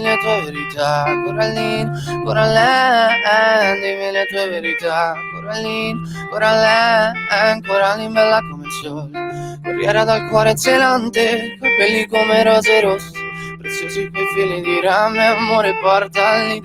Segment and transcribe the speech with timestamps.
[0.00, 1.90] le tue verità, Coraline,
[2.24, 10.56] Coraline, dimmi le tue verità, Coraline, Coraline, Coraline bella come il sole, corriera dal cuore
[10.56, 13.18] zelante, capelli come rose rosse,
[13.58, 16.62] preziosi quei fili di rame, amore portali.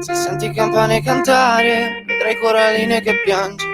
[0.00, 3.66] Se senti campane cantare, vedrai Coraline che piange,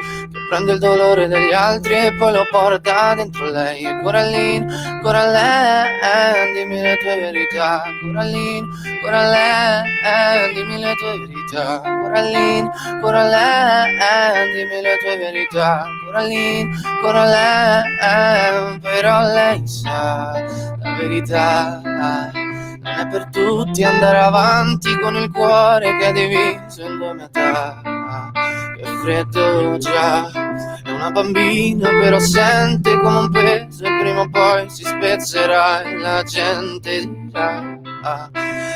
[0.49, 3.85] prende il dolore degli altri e poi lo porta dentro lei.
[3.85, 4.67] E Coraline,
[5.03, 8.67] Coraline, dimmi le tue verità, Coraline,
[9.03, 12.71] Coraline, dimmi le tue verità, Coraline,
[13.01, 13.95] Coraline,
[14.54, 16.71] dimmi le tue verità, Coraline,
[17.03, 20.45] Coraline, però lei sa
[20.82, 21.81] la verità.
[22.86, 27.81] Non è per tutti andare avanti con il cuore che è diviso in due metà.
[28.76, 30.31] Che freddo già,
[30.85, 35.97] è una bambina però sente come un peso e prima o poi si spezzerà e
[35.97, 38.31] la gente dirà ah,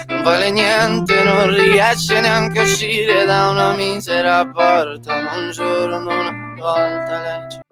[0.08, 5.98] non vale niente, non riesce neanche a uscire da una misera porta, ma un giorno
[5.98, 7.69] una volta lei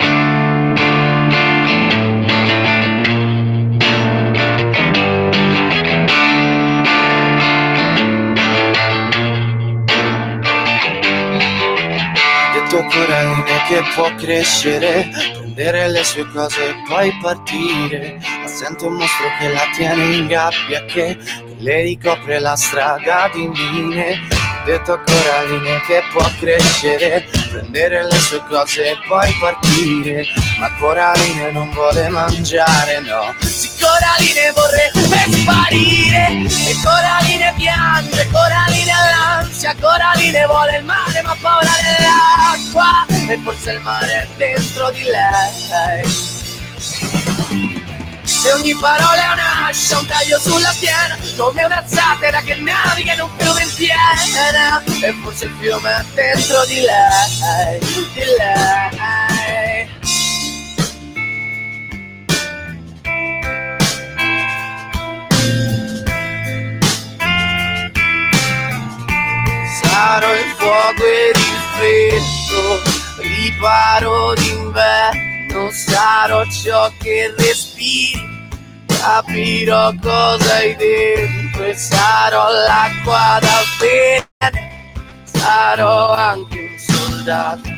[12.69, 18.19] ci detto Coraline che può crescere, prendere le sue cose e poi partire.
[18.41, 21.19] Ma sento un mostro che la tiene in gabbia, che, che
[21.58, 24.47] le ricopre la strada di mine.
[24.69, 30.27] Detto Coraline che può crescere, prendere le sue cose e poi partire.
[30.58, 33.34] Ma Coraline non vuole mangiare, no.
[33.41, 36.27] Sì, Coraline vorrebbe sparire.
[36.69, 43.06] E Coraline piange, Coraline all'ansia, Coraline vuole il mare ma ha paura dell'acqua.
[43.27, 46.36] E forse il mare è dentro di lei.
[48.39, 53.22] Se ogni parola è un'ascia, un taglio sulla schiena, come una zattera che naviga in
[53.22, 54.81] un fiume in piena.
[54.84, 57.78] E forse il fiume è dentro di lei,
[58.14, 59.88] di lei.
[69.82, 72.82] Sarò il fuoco ed il freddo,
[73.16, 78.28] riparo d'inverno, sarò ciò che respiri
[78.98, 84.60] capirò cosa hai dentro e sarò l'acqua da bere,
[85.25, 87.78] sarò anche un soldato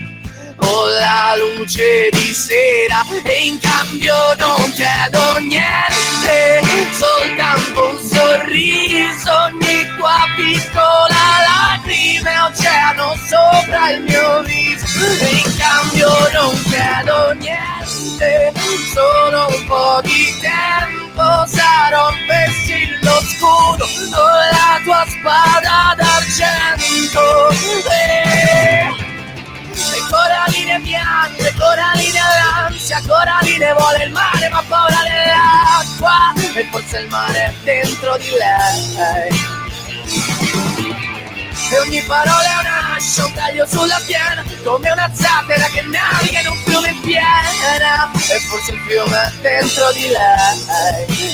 [0.63, 6.61] o la luce di sera e in cambio non chiedo niente,
[6.93, 14.87] soltanto un sorriso, ogni qua piccola lacrime, oceano sopra il mio viso
[15.21, 18.53] e in cambio non chiedo niente,
[18.93, 27.49] solo un po' di tempo, sarò vessillo scudo con la tua spada d'argento.
[27.91, 29.20] Eh.
[29.73, 37.09] E Coraline piange, Coraline all'ansia, Coraline vuole il mare ma paura dell'acqua e forse il
[37.09, 39.59] mare è dentro di lei.
[41.73, 46.49] E ogni parola è un'ascia, un taglio sulla piena, come una zattera che naviga in
[46.49, 48.11] un fiume in piena.
[48.13, 51.33] E forse il fiume è dentro di lei, di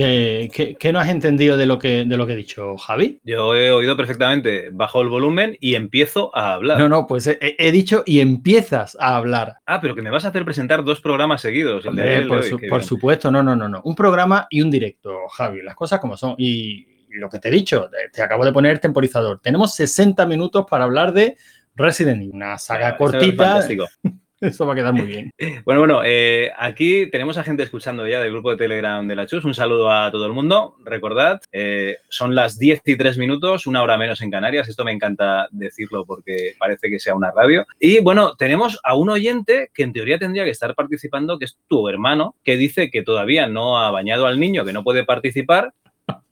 [0.00, 3.20] ¿Qué, qué, qué no has entendido de lo, que, de lo que he dicho, Javi?
[3.22, 6.78] Yo he oído perfectamente, bajo el volumen y empiezo a hablar.
[6.78, 9.56] No, no, pues he, he dicho y empiezas a hablar.
[9.66, 11.84] Ah, pero que me vas a hacer presentar dos programas seguidos.
[11.84, 13.82] el de el por, su- supuesto, no, no, no, no.
[13.84, 16.34] Un programa y un directo, Javi, las cosas como son.
[16.38, 19.40] Y lo que te he dicho, te- acabo de poner temporizador.
[19.40, 21.36] Tenemos 60 minutos para hablar de
[21.76, 23.44] Resident Evil, una saga Ah, es cortita.
[23.44, 23.86] fantástico.
[24.40, 25.30] Eso va a quedar muy bien.
[25.64, 29.26] Bueno, bueno, eh, aquí tenemos a gente escuchando ya del grupo de Telegram de la
[29.26, 29.44] Chus.
[29.44, 30.76] Un saludo a todo el mundo.
[30.84, 34.68] Recordad, eh, son las 10 y 3 minutos, una hora menos en Canarias.
[34.68, 37.66] Esto me encanta decirlo porque parece que sea una radio.
[37.78, 41.58] Y bueno, tenemos a un oyente que en teoría tendría que estar participando, que es
[41.68, 45.74] tu hermano, que dice que todavía no ha bañado al niño, que no puede participar.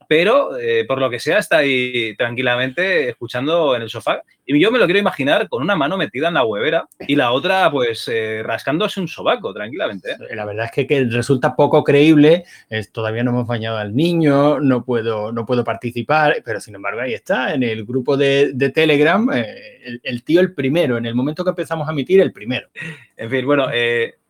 [0.09, 4.23] Pero eh, por lo que sea, está ahí tranquilamente escuchando en el sofá.
[4.43, 7.31] Y yo me lo quiero imaginar con una mano metida en la huevera y la
[7.31, 10.13] otra, pues, eh, rascándose un sobaco, tranquilamente.
[10.13, 10.35] ¿eh?
[10.35, 12.45] La verdad es que, que resulta poco creíble.
[12.71, 17.01] es- todavía no hemos bañado al niño, no puedo, no puedo participar, pero sin embargo
[17.01, 21.05] ahí está, en el grupo de, de Telegram, eh, el, el tío el primero, en
[21.05, 22.67] el momento que empezamos a emitir, el primero.
[23.15, 23.67] En fin, bueno,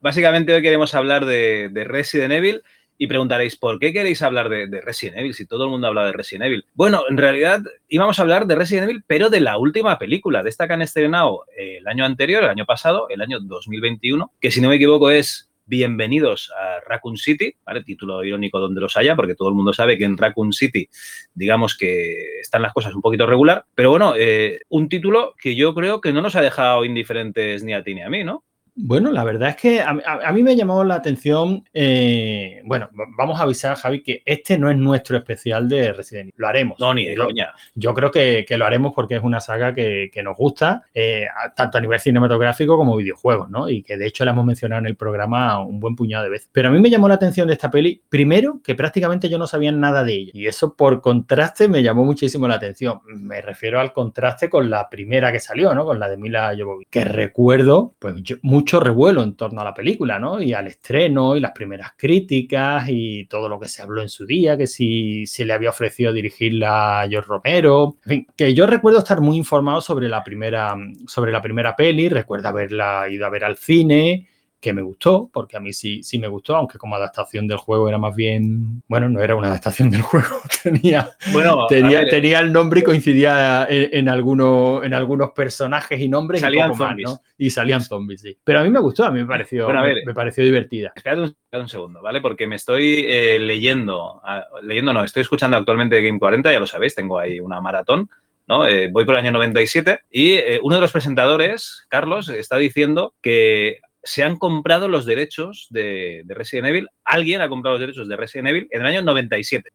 [0.02, 2.62] básicamente hoy queremos hablar de, de Resident Evil
[3.02, 6.06] Y preguntaréis, ¿por qué queréis hablar de, de, Resident Evil si todo el mundo habla
[6.06, 6.66] de Resident Evil?
[6.74, 10.50] Bueno, en realidad íbamos a hablar de Resident Evil, pero de la última película, de
[10.50, 14.60] esta que han estrenado el año anterior, el año pasado, el año 2021, que si
[14.60, 17.84] no me equivoco es Bienvenidos a Raccoon City, ¿vale?
[17.84, 20.90] Título irónico donde los haya, porque todo el mundo sabe que en Raccoon City,
[21.36, 23.66] digamos que están las cosas un poquito regular.
[23.76, 27.74] Pero bueno, eh, un título que yo creo que no nos ha dejado indiferentes ni
[27.76, 28.44] a ti ni a mí, ¿no?
[28.82, 32.90] Bueno, la verdad es que a, a, a mí me llamó la atención, eh, bueno,
[33.18, 36.34] vamos a avisar, Javi, que este no es nuestro especial de Resident Evil.
[36.38, 36.80] Lo haremos.
[36.80, 37.54] No, ni de coña.
[37.76, 41.28] Yo creo que, que, lo haremos porque es una saga que, que nos gusta, eh,
[41.58, 43.70] tanto a nivel cinematográfico como videojuegos, ¿no?
[43.70, 46.50] Y que de hecho la hemos mencionado en el programa un buen puñado de veces.
[46.52, 49.46] Pero a mí me llamó la atención de esta peli, primero, que prácticamente yo no
[49.46, 50.32] sabía nada de ella.
[50.34, 53.02] Y eso por contraste me llamó muchísimo la atención.
[53.08, 55.84] Me refiero al contraste con la primera que salió, ¿no?
[55.84, 59.74] Con la de Mila Jovovich, que recuerdo, pues yo, mucho revuelo en torno a la
[59.74, 60.42] película, ¿no?
[60.42, 64.26] Y al estreno y las primeras críticas y todo lo que se habló en su
[64.26, 67.96] día, que si se le había ofrecido dirigirla a George Romero.
[68.06, 70.76] En fin, que yo recuerdo estar muy informado sobre la primera,
[71.08, 74.28] sobre la primera peli, recuerdo haberla ido a ver al cine
[74.60, 77.88] que me gustó, porque a mí sí, sí me gustó, aunque como adaptación del juego
[77.88, 82.40] era más bien, bueno, no era una adaptación del juego, tenía, bueno, tenía, ver, tenía
[82.40, 87.08] el nombre y coincidía en, en, algunos, en algunos personajes y nombres salían y zombies.
[87.08, 87.22] Más, ¿no?
[87.38, 88.38] Y salían zombies, sí.
[88.44, 90.92] Pero a mí me gustó, a mí me pareció, bueno, ver, me, me, pareció divertida.
[90.94, 92.20] Espérate un, un, segundo, ¿vale?
[92.20, 96.68] Porque me estoy eh, leyendo, uh, leyendo no, estoy escuchando actualmente Game 40, ya lo
[96.68, 98.10] sabéis, tengo ahí una maratón,
[98.50, 98.68] ¿no?
[98.68, 103.14] Eh, voy por el año 97 y eh, uno de los presentadores, Carlos, está diciendo
[103.22, 106.88] que se han comprado los derechos de, de, Resident Evil.
[107.04, 109.70] Alguien ha comprado los derechos de Resident Evil en el año 97.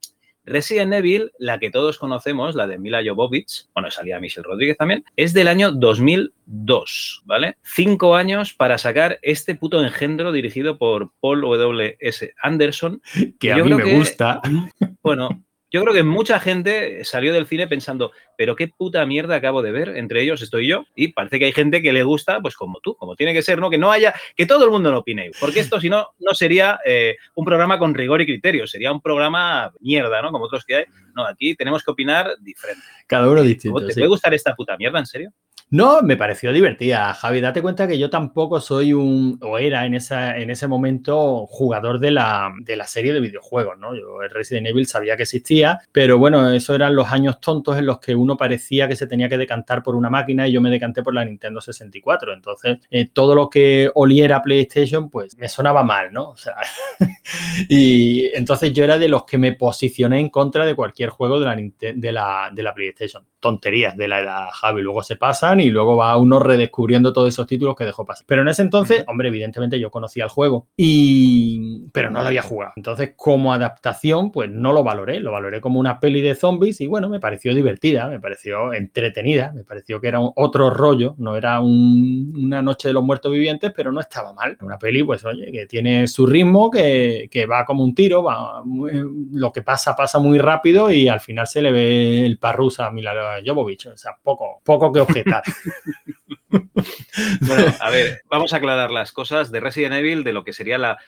[0.46, 5.04] Resident Evil, la que todos conocemos, la de Mila Jovovich, bueno, salía Michelle Rodríguez también,
[5.16, 7.56] es del año 2002, ¿vale?
[7.62, 12.34] Cinco años para sacar este puto engendro dirigido por Paul W.S.
[12.42, 13.00] Anderson.
[13.40, 14.40] Que a mí me que, gusta.
[15.02, 15.43] Bueno,
[15.74, 19.72] yo creo que mucha gente salió del cine pensando, pero qué puta mierda acabo de
[19.72, 22.78] ver, entre ellos estoy yo, y parece que hay gente que le gusta, pues como
[22.78, 23.70] tú, como tiene que ser, ¿no?
[23.70, 26.78] Que no haya, que todo el mundo no opine, porque esto si no, no sería
[26.86, 30.30] eh, un programa con rigor y criterio, sería un programa mierda, ¿no?
[30.30, 30.84] Como otros que hay.
[31.12, 32.84] No, aquí tenemos que opinar diferente.
[33.08, 33.80] Cada uno distinto.
[33.80, 33.94] ¿Te sí.
[33.94, 35.32] puede gustar esta puta mierda, en serio?
[35.70, 37.40] No, me pareció divertida, Javi.
[37.40, 41.98] Date cuenta que yo tampoco soy un, o era en, esa, en ese momento, jugador
[41.98, 43.94] de la, de la serie de videojuegos, ¿no?
[43.96, 47.86] Yo el Resident Evil sabía que existía, pero bueno, eso eran los años tontos en
[47.86, 50.70] los que uno parecía que se tenía que decantar por una máquina y yo me
[50.70, 52.34] decanté por la Nintendo 64.
[52.34, 56.30] Entonces, eh, todo lo que oliera PlayStation, pues me sonaba mal, ¿no?
[56.30, 56.54] O sea,
[57.68, 61.46] y entonces yo era de los que me posicioné en contra de cualquier juego de
[61.46, 63.24] la, de la, de la PlayStation.
[63.40, 64.82] Tonterías de la edad, Javi.
[64.82, 65.16] Luego se
[65.60, 68.24] y luego va uno redescubriendo todos esos títulos que dejó pasar.
[68.26, 71.88] Pero en ese entonces, hombre, evidentemente yo conocía el juego, y...
[71.92, 72.72] pero no lo había jugado.
[72.76, 76.86] Entonces, como adaptación, pues no lo valoré, lo valoré como una peli de zombies y
[76.86, 81.36] bueno, me pareció divertida, me pareció entretenida, me pareció que era un otro rollo, no
[81.36, 84.56] era un, una noche de los muertos vivientes, pero no estaba mal.
[84.60, 88.62] Una peli, pues oye, que tiene su ritmo, que, que va como un tiro, va
[88.64, 88.92] muy,
[89.32, 92.90] lo que pasa, pasa muy rápido y al final se le ve el parrus a
[92.90, 95.42] Mila Jovovich, o sea, poco, poco que objetar.
[97.40, 100.78] bueno, a ver, vamos a aclarar las cosas de Resident Evil, de lo que sería
[100.78, 100.98] la,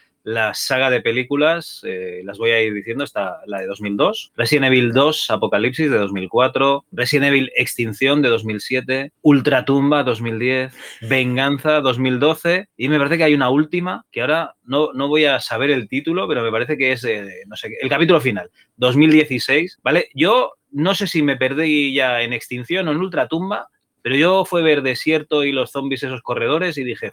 [0.55, 4.93] saga de películas, eh, las voy a ir diciendo, está la de 2002, Resident Evil
[4.93, 12.99] 2, Apocalipsis de 2004, Resident Evil Extinción de 2007, Ultratumba 2010, Venganza 2012 y me
[12.99, 16.43] parece que hay una última que ahora no, no voy a saber el título, pero
[16.43, 17.45] me parece que es, eh,
[17.81, 20.09] el capítulo final, 2016, ¿vale?
[20.13, 23.69] Yo no sé si me perdí ya en Extinción o en Ultratumba,
[24.07, 27.11] pero yo fue ver desierto y los zombies esos corredores y dije,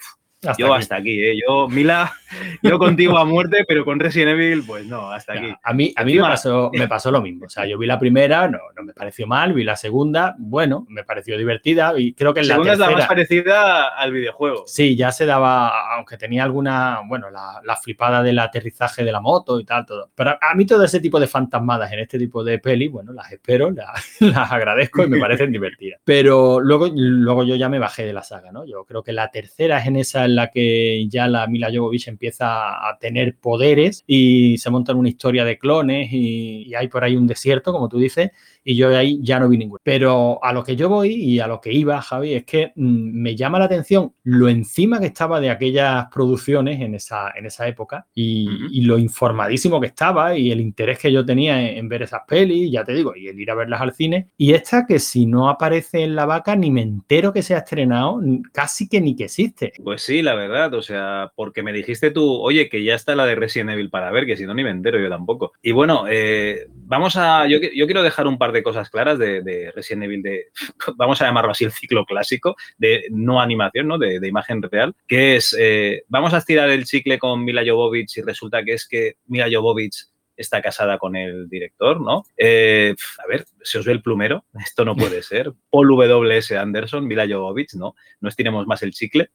[0.49, 0.81] hasta yo aquí.
[0.81, 1.39] hasta aquí, ¿eh?
[1.45, 2.13] Yo, Mila,
[2.61, 5.53] yo contigo a muerte, pero con Resident Evil, pues no, hasta aquí.
[5.61, 7.45] A mí, a mí me, pasó, me pasó lo mismo.
[7.45, 10.85] O sea, yo vi la primera, no, no me pareció mal, vi la segunda, bueno,
[10.89, 14.11] me pareció divertida y creo que en la segunda tercera, es la más parecida al
[14.11, 14.63] videojuego.
[14.67, 19.19] Sí, ya se daba, aunque tenía alguna, bueno, la, la, flipada del aterrizaje de la
[19.19, 20.09] moto y tal, todo.
[20.15, 23.31] Pero a mí todo ese tipo de fantasmadas en este tipo de peli, bueno, las
[23.31, 23.87] espero, las,
[24.21, 25.99] las agradezco y me parecen divertidas.
[26.03, 28.65] Pero luego, luego yo ya me bajé de la saga, ¿no?
[28.65, 32.07] Yo creo que la tercera es en esa en la que ya la Mila Jovovich
[32.07, 37.03] empieza a tener poderes y se monta una historia de clones y, y, hay por
[37.03, 38.31] ahí un desierto, como tú dices,
[38.63, 39.79] y yo ahí ya no vi ninguno.
[39.83, 43.21] Pero a lo que yo voy y a lo que iba, Javi, es que mm,
[43.21, 47.67] me llama la atención lo encima que estaba de aquellas producciones en esa, en esa
[47.67, 52.21] época y, lo informadísimo que estaba y el interés que yo tenía en, ver esas
[52.27, 54.27] pelis, ya te digo, y el ir a verlas al cine.
[54.37, 57.59] Y esta que si no aparece en la vaca ni me entero que se ha
[57.59, 58.19] estrenado,
[58.51, 59.71] casi que ni que existe.
[59.81, 63.25] Pues sí, la verdad, o sea, porque me dijiste tú, oye, que ya está la
[63.25, 65.53] de Resident Evil para ver, que si no ni me entero yo tampoco.
[65.61, 70.03] Y bueno, eh, vamos a, yo, quiero dejar un par de cosas claras de, Resident
[70.03, 70.47] Evil, de,
[70.95, 73.97] vamos a llamarlo así, el ciclo clásico, de no animación, ¿no?
[73.97, 78.21] De, imagen real, que es, eh, vamos a estirar el chicle con Mila Jovovich y
[78.21, 82.23] resulta que es que Mila Jovovich está casada con el director, ¿no?
[82.37, 85.51] Eh, a ver, se os ve el plumero, esto no puede ser.
[85.69, 86.57] Paul W.S.
[86.57, 87.95] Anderson, Mila Jovovich, ¿no?
[88.21, 89.29] No estiremos más el chicle.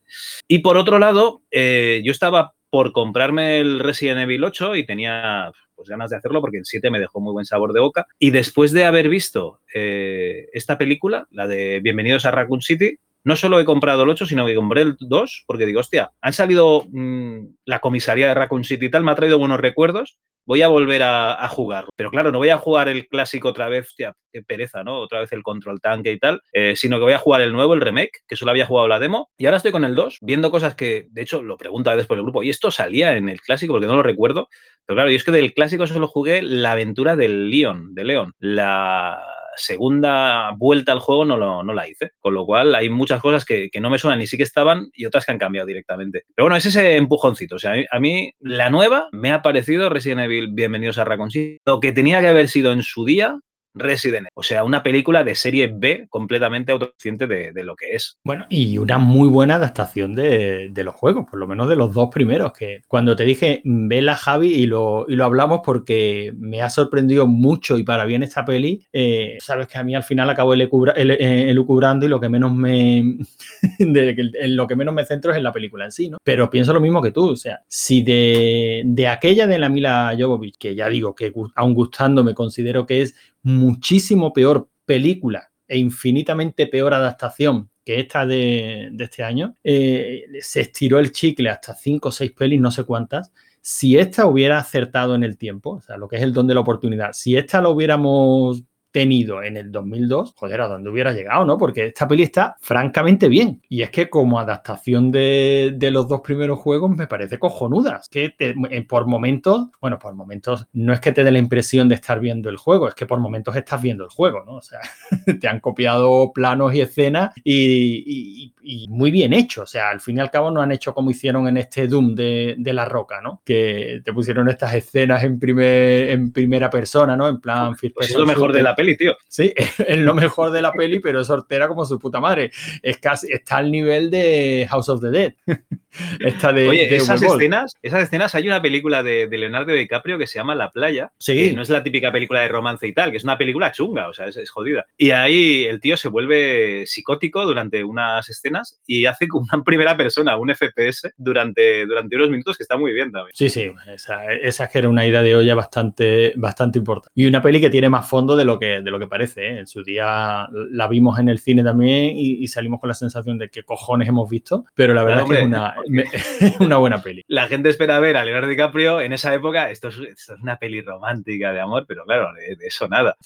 [0.47, 5.53] Y por otro lado, eh, yo estaba por comprarme el Resident Evil 8 y tenía
[5.75, 8.07] pues, ganas de hacerlo porque el 7 me dejó muy buen sabor de boca.
[8.19, 13.37] Y después de haber visto eh, esta película, la de Bienvenidos a Raccoon City, no
[13.37, 16.87] solo he comprado el 8, sino que compré el 2 porque digo, hostia, han salido
[16.91, 20.69] mm, la comisaría de Raccoon City y tal, me ha traído buenos recuerdos voy a
[20.69, 21.85] volver a, jugar.
[21.95, 24.99] Pero claro, no voy a jugar el clásico otra vez, tía, qué pereza, ¿no?
[24.99, 27.75] Otra vez el control tanque y tal, eh, sino que voy a jugar el nuevo,
[27.75, 29.29] el remake, que solo había jugado la demo.
[29.37, 32.09] Y ahora estoy con el 2, viendo cosas que, de hecho, lo pregunto a veces
[32.09, 34.49] por el grupo, y esto salía en el clásico porque no lo recuerdo.
[34.87, 38.33] Pero claro, yo es que del clásico solo jugué la aventura del Leon, de Leon.
[38.39, 39.23] La
[39.59, 42.13] segunda vuelta al juego no, lo, no la hice.
[42.21, 45.07] Con lo cual hay muchas cosas que, no me suenan ni sí que estaban y
[45.07, 46.25] otras que han cambiado directamente.
[46.35, 47.57] Pero bueno, es ese empujoncito.
[47.57, 51.59] O sea, a mí, la nueva me ha parecido Resident Evil Bienvenidos a Raccoon City.
[51.65, 53.39] Lo que tenía que haber sido en su día
[53.79, 54.29] Resident.
[54.35, 58.19] O sea, una película de serie B completamente autosuficiente de, de, lo que es.
[58.25, 61.93] Bueno, y una muy buena adaptación de, de, los juegos, por lo menos de los
[61.93, 66.63] dos primeros, que cuando te dije, vela Javi y lo, y lo hablamos porque me
[66.63, 70.31] ha sorprendido mucho y para bien esta peli, eh, sabes que a mí al final
[70.31, 72.99] acabo elucubrando y lo que menos me...
[73.79, 76.19] en lo que menos me centro es en la película en sí, ¿no?
[76.23, 80.15] Pero pienso lo mismo que tú, o sea, si de, de aquella de la Mila
[80.19, 83.15] Jovovich, que ya digo que aún gustando me considero que es
[83.49, 90.99] muchísimo peor película e infinitamente peor adaptación que esta de, este año, eh, se estiró
[90.99, 93.33] el chicle hasta cinco o seis pelis, no sé cuántas.
[93.63, 96.55] Si esta hubiera acertado en el tiempo, o sea, lo que es el don de
[96.55, 101.45] la oportunidad, si esta lo hubiéramos tenido en el 2002, joder, a dónde hubiera llegado,
[101.45, 101.59] ¿no?
[101.59, 103.63] Porque esta peli está francamente bien.
[103.69, 108.01] Y es que como adaptación de, los dos primeros juegos me parece cojonuda.
[108.11, 111.95] que eh, por momentos, bueno, por momentos no es que te dé la impresión de
[111.95, 114.57] estar viendo el juego, es que por momentos estás viendo el juego, ¿no?
[114.57, 114.81] O sea,
[115.41, 118.55] te han copiado planos y escenas y,
[118.89, 119.63] muy bien hecho.
[119.63, 122.15] O sea, al fin y al cabo no han hecho como hicieron en este Doom
[122.15, 123.43] de, La Roca, ¿no?
[123.45, 127.29] Que te pusieron estas escenas en, primer, en primera persona, ¿no?
[127.29, 127.75] En plan...
[127.95, 129.17] Pues es lo mejor de la peli, tío.
[129.27, 129.53] Sí,
[129.87, 132.51] es lo mejor de la peli, pero es hortera como su puta madre.
[132.83, 135.35] Es casi, está al nivel de House of the Dead.
[136.21, 140.39] Está de, Oye, esas escenas, esas escenas, hay una película de, Leonardo DiCaprio que se
[140.39, 141.11] llama La Playa.
[141.19, 141.53] Sí.
[141.57, 144.15] no es la típica película de romance y tal, que es una película chunga, o
[144.15, 144.87] sea, es, jodida.
[144.97, 149.97] Y ahí el tío se vuelve psicótico durante unas escenas y hace como una primera
[149.97, 153.35] persona, un FPS, durante, durante unos minutos que está muy bien también.
[153.35, 157.11] Sí, sí, esa, esa es que era una idea de olla bastante, bastante importante.
[157.15, 159.47] Y una peli que tiene más fondo de lo que de lo que parece.
[159.47, 159.59] ¿eh?
[159.61, 163.51] En su día la vimos en el cine también y, salimos con la sensación de
[163.51, 165.75] que cojones hemos visto, pero la verdad es que es una,
[166.61, 167.23] una, buena peli.
[167.29, 169.71] La gente espera ver a Leonardo DiCaprio en esa época.
[169.71, 169.99] Esto es,
[170.41, 173.17] una peli romántica de amor, pero claro, de, eso nada.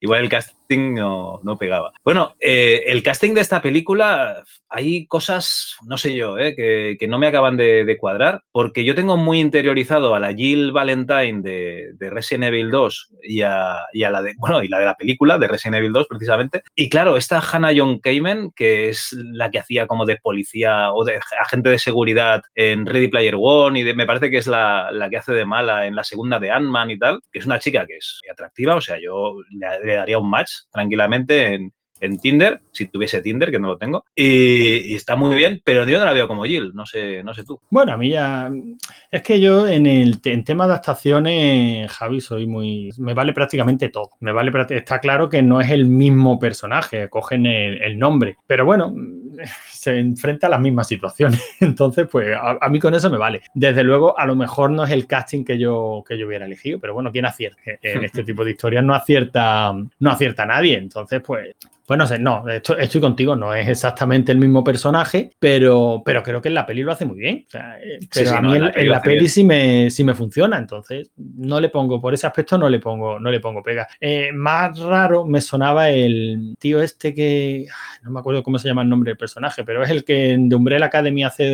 [0.00, 1.92] Igual el casting no, pegaba.
[2.04, 6.54] Bueno, eh, el casting de esta película, hay cosas, no sé yo, eh,
[6.98, 11.40] que, no me acaban de, cuadrar, porque yo tengo muy interiorizado a la Jill Valentine
[11.40, 15.38] de, de Resident Evil 2 y a, la de, bueno, y la de la película
[15.38, 16.62] de Resident Evil 2 precisamente.
[16.74, 21.04] Y claro, esta Hannah John Kamen, que es la que hacía como de policía o
[21.04, 25.08] de agente de seguridad en Ready Player One y me parece que es la, la
[25.08, 27.86] que hace de mala en la segunda de Ant-Man y tal, que es una chica
[27.86, 32.60] que es muy atractiva, o sea, yo le, daría un match tranquilamente en, en Tinder,
[32.72, 36.12] si tuviese Tinder, que no lo tengo, y, está muy bien, pero yo no la
[36.12, 37.60] veo como Jill, no sé, no sé tú.
[37.70, 38.50] Bueno, a mí ya,
[39.10, 43.88] es que yo en el en tema de adaptaciones, Javi, soy muy, me vale prácticamente
[43.88, 48.66] todo, me vale, está claro que no es el mismo personaje, cogen el, nombre, pero
[48.66, 48.94] bueno,
[49.70, 53.42] se enfrenta a las mismas situaciones, entonces pues a, mí con eso me vale.
[53.54, 56.78] Desde luego, a lo mejor no es el casting que yo, que yo hubiera elegido,
[56.78, 57.60] pero bueno, ¿quién acierta?
[57.82, 61.54] En este tipo de historias no acierta, no acierta nadie, entonces pues
[61.86, 66.54] Bueno, no, estoy contigo, no es exactamente el mismo personaje, pero, pero creo que en
[66.54, 67.46] la peli lo hace muy bien.
[67.54, 71.68] Eh, pero a mí en, la peli, sí, me, sí me funciona, entonces no le
[71.68, 73.86] pongo, por ese aspecto no le pongo, no le pongo pega.
[74.00, 77.66] Eh, más raro me sonaba el tío este que,
[78.02, 80.48] no me acuerdo cómo se llama el nombre del personaje, pero es el que en
[80.48, 81.44] The Umbrella Academy hace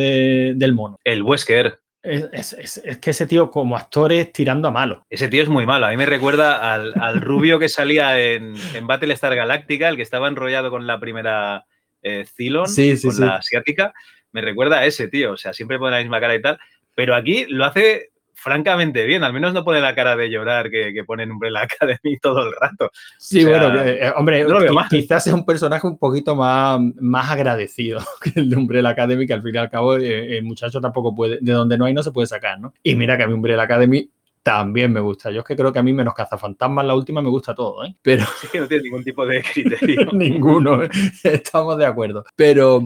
[0.55, 0.97] del mono.
[1.03, 1.82] El Wesker.
[2.03, 2.55] Es,
[3.01, 5.05] que ese tío como actor es tirando a malo.
[5.09, 5.85] Ese tío es muy malo.
[5.85, 10.27] A mí me recuerda al, rubio que salía en, en Battlestar Galactica, el que estaba
[10.27, 11.65] enrollado con la primera
[12.01, 12.67] eh, Cylon,
[13.01, 13.93] con la asiática.
[14.33, 15.31] Me recuerda a ese tío.
[15.31, 16.59] O sea, siempre pone la misma cara y tal.
[16.93, 18.11] Pero aquí lo hace
[18.43, 19.23] francamente bien.
[19.23, 22.45] Al menos no pone la cara de llorar que, que pone en Umbrella Academy todo
[22.45, 22.91] el rato.
[23.17, 24.45] Sí, bueno, eh, hombre,
[24.89, 29.33] quizás es un personaje un poquito más, más agradecido que el de Umbrella Academy, que
[29.33, 32.03] al fin y al cabo eh, el muchacho tampoco puede, de donde no hay no
[32.03, 32.73] se puede sacar, ¿no?
[32.83, 34.09] Y mira que a mí Umbrella Academy
[34.41, 35.31] también me gusta.
[35.31, 37.95] Yo es que creo que a mí menos Cazafantasmas, la última me gusta todo, ¿eh?
[38.01, 38.23] Pero...
[38.43, 40.09] Es que no tiene ningún tipo de criterio.
[40.11, 40.81] Ninguno,
[41.23, 42.25] estamos de acuerdo.
[42.35, 42.83] Pero...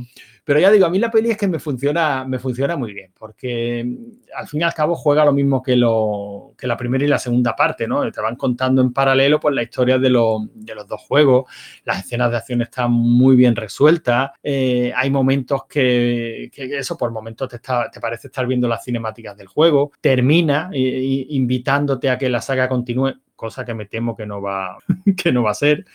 [0.47, 3.11] Pero ya digo, a mí la peli es que me funciona, me funciona muy bien,
[3.19, 7.03] porque mm, al fin y al cabo juega lo mismo que, lo, que la primera
[7.03, 8.09] y la segunda parte, ¿no?
[8.09, 11.51] Te van contando en paralelo pues, la historia de, de los dos juegos,
[11.83, 17.49] las escenas de acción están muy bien resueltas, eh, hay momentos que, eso por momentos
[17.49, 23.15] te, parece estar viendo las cinemáticas del juego, termina invitándote a que la saga continúe
[23.37, 24.77] cosa que me temo que no va,
[25.15, 25.85] que no va a ser,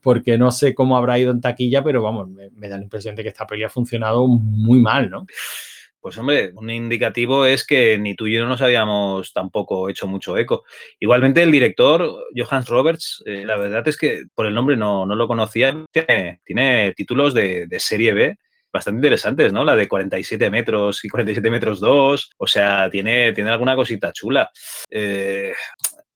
[0.00, 3.22] porque no sé cómo habrá ido en taquilla, pero vamos, me, da la impresión de
[3.22, 5.26] que esta peli ha funcionado muy mal, ¿no?
[6.00, 10.06] Pues hombre, un indicativo es que ni tú y yo no nos habíamos tampoco hecho
[10.06, 10.64] mucho eco.
[11.00, 15.16] Igualmente el director, Johannes Roberts, eh, la verdad es que por el nombre no, no
[15.16, 18.36] lo conocía, tiene, títulos de, serie B
[18.70, 19.64] bastante interesantes, ¿no?
[19.64, 24.50] La de 47 metros y 47 metros 2, o sea, tiene, tiene alguna cosita chula.
[24.90, 25.54] Eh,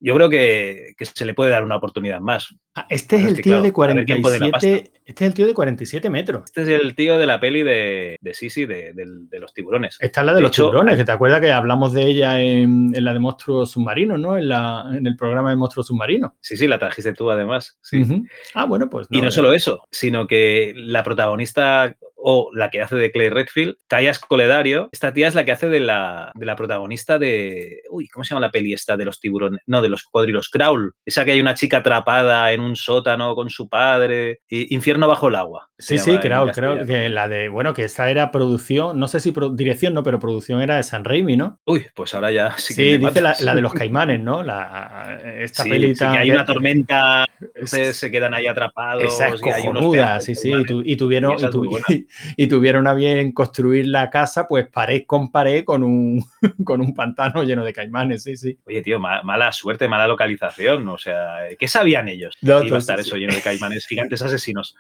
[0.01, 2.55] yo creo que, se le puede dar una oportunidad más.
[2.75, 4.51] Ah, este es el tío de 47.
[4.55, 6.45] este es el tío de 47 metros.
[6.47, 8.93] Este es el tío de la peli de, de Sisi, de,
[9.41, 9.97] los tiburones.
[10.01, 13.13] Esta es la de, los tiburones, que te acuerdas que hablamos de ella en, la
[13.13, 14.39] de monstruos submarinos, ¿no?
[14.39, 16.33] En, la, en el programa de monstruos submarinos.
[16.41, 17.79] Sí, sí, la trajiste tú además.
[18.55, 19.09] Ah, bueno, pues.
[19.11, 23.77] y no solo eso, sino que la protagonista o la que hace de Clay Redfield,
[23.87, 27.83] Kaya Coledario, esta tía es la que hace de la, de la protagonista de.
[27.91, 29.61] Uy, ¿cómo se llama la peli esta de los tiburones?
[29.67, 30.93] No, de los cocodrilos Crawl.
[31.05, 34.41] Esa que hay una chica atrapada en un sótano con su padre.
[34.49, 35.69] Y Infierno bajo el agua.
[35.79, 37.49] Sí, sí, Crawl, creo que la de.
[37.49, 41.05] Bueno, que esta era producción, no sé si dirección, no, pero producción era de San
[41.05, 41.61] Raimi, ¿no?
[41.67, 42.75] Uy, pues ahora ya sí.
[42.75, 44.43] Sí, dice la, de los caimanes, ¿no?
[44.43, 47.27] La, esta peli que hay una tormenta,
[47.63, 49.05] ustedes se quedan ahí atrapados.
[49.05, 50.53] Esa es cojonuda, sí, sí.
[50.85, 51.37] Y, tuvieron.
[51.39, 52.07] y
[52.49, 56.25] tuvieron a bien construir la casa, pues pared con pared con un,
[56.65, 58.59] con un pantano lleno de caimanes, sí, sí.
[58.67, 62.37] Oye, tío, mala suerte, mala localización, o sea, ¿qué sabían ellos?
[62.43, 64.77] No, Iba a estar eso lleno de caimanes gigantes asesinos.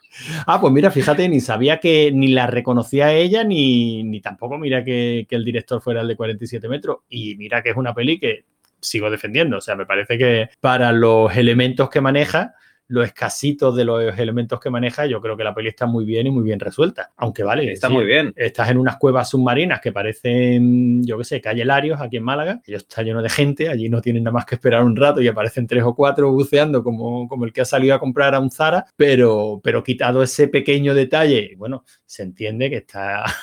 [0.46, 4.84] Ah, pues mira, fíjate, ni sabía que ni la reconocía ella, ni, ni tampoco mira
[4.84, 6.98] que, que el director fuera el de 47 metros.
[7.08, 8.44] Y mira que es una peli que
[8.80, 12.54] sigo defendiendo, o sea, me parece que para los elementos que maneja,
[12.88, 16.26] lo escasitos de los elementos que maneja, yo creo que la peli está muy bien
[16.26, 17.12] y muy bien resuelta.
[17.16, 17.70] Aunque vale.
[17.70, 18.32] Está muy bien.
[18.34, 22.60] Estás en unas cuevas submarinas que parecen, yo qué sé, calle Larios aquí en Málaga.
[22.66, 25.28] Ellos está lleno de gente, allí no tienen nada más que esperar un rato y
[25.28, 28.50] aparecen tres o cuatro buceando como, como el que ha salido a comprar a un
[28.50, 33.24] Zara, pero, pero quitado ese pequeño detalle, bueno, se entiende que está.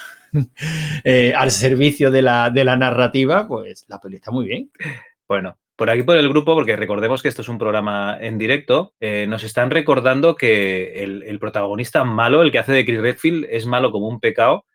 [1.06, 4.70] Eh, al servicio de la, de la narrativa, pues la peli está muy bien.
[5.30, 8.94] Bueno, por aquí por el grupo, porque recordemos que esto es un programa en directo,
[9.00, 13.66] eh, nos están recordando que el, protagonista malo, el que hace de Chris Redfield, es
[13.66, 14.66] malo como un pecado.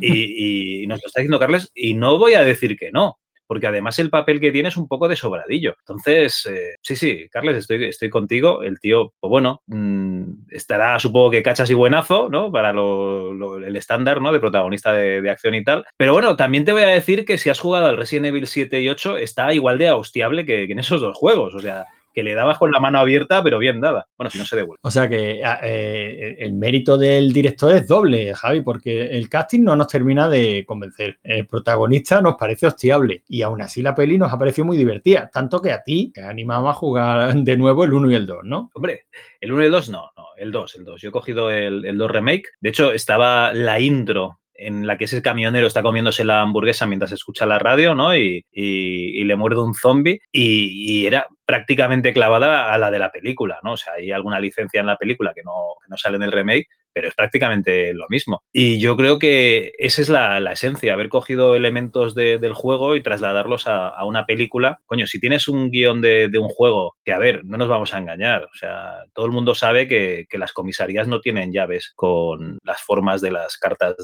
[0.00, 3.66] Y, y, nos lo está diciendo Carles, y no voy a decir que no porque
[3.66, 5.74] además el papel que tiene es un poco de sobradillo.
[5.80, 8.62] Entonces, eh, sí, sí, Carles, estoy, estoy contigo.
[8.62, 12.52] El tío, pues bueno, mm, estará supongo que cachas y buenazo, ¿no?
[12.52, 14.32] Para el estándar, ¿no?
[14.32, 15.84] De protagonista de, acción y tal.
[15.96, 18.80] Pero bueno, también te voy a decir que si has jugado al Resident Evil 7
[18.80, 21.54] y 8, está igual de austiable que en esos dos juegos.
[21.54, 21.86] O sea,
[22.18, 24.08] que le dabas con la mano abierta, pero bien dada.
[24.16, 24.80] Bueno, si no se devuelve.
[24.82, 29.62] O sea que ah, eh, el mérito del director es doble, Javi, porque el casting
[29.62, 31.20] no nos termina de convencer.
[31.22, 35.30] El protagonista nos parece hostiable y aún así la peli nos ha parecido muy divertida,
[35.32, 38.38] tanto que a ti te animaba a jugar de nuevo el 1 y el 2,
[38.42, 38.68] ¿no?
[38.74, 39.06] Hombre,
[39.40, 41.00] el 1 y el 2 no, no, el 2, el 2.
[41.00, 42.48] Yo he cogido el, el 2 remake.
[42.60, 47.12] De hecho, estaba la intro en la que ese camionero está comiéndose la hamburguesa mientras
[47.12, 48.14] escucha la radio, ¿no?
[48.14, 53.72] Y, le muerde un zombie y, era prácticamente clavada a la de la película, ¿no?
[53.72, 56.32] O sea, hay alguna licencia en la película que no, que no sale en el
[56.32, 56.66] remake,
[56.98, 58.42] pero es prácticamente lo mismo.
[58.52, 63.68] Y yo creo que esa es la, esencia, haber cogido elementos del juego y trasladarlos
[63.68, 64.80] a, una película.
[64.84, 67.98] Coño, si tienes un guion de, un juego, que a ver, no nos vamos a
[67.98, 72.80] engañar, o sea, todo el mundo sabe que, las comisarías no tienen llaves con las
[72.80, 73.94] formas de las cartas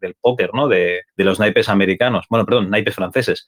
[0.00, 0.68] del póker, ¿no?
[0.68, 3.46] De, los naipes americanos, bueno, perdón, naipes franceses.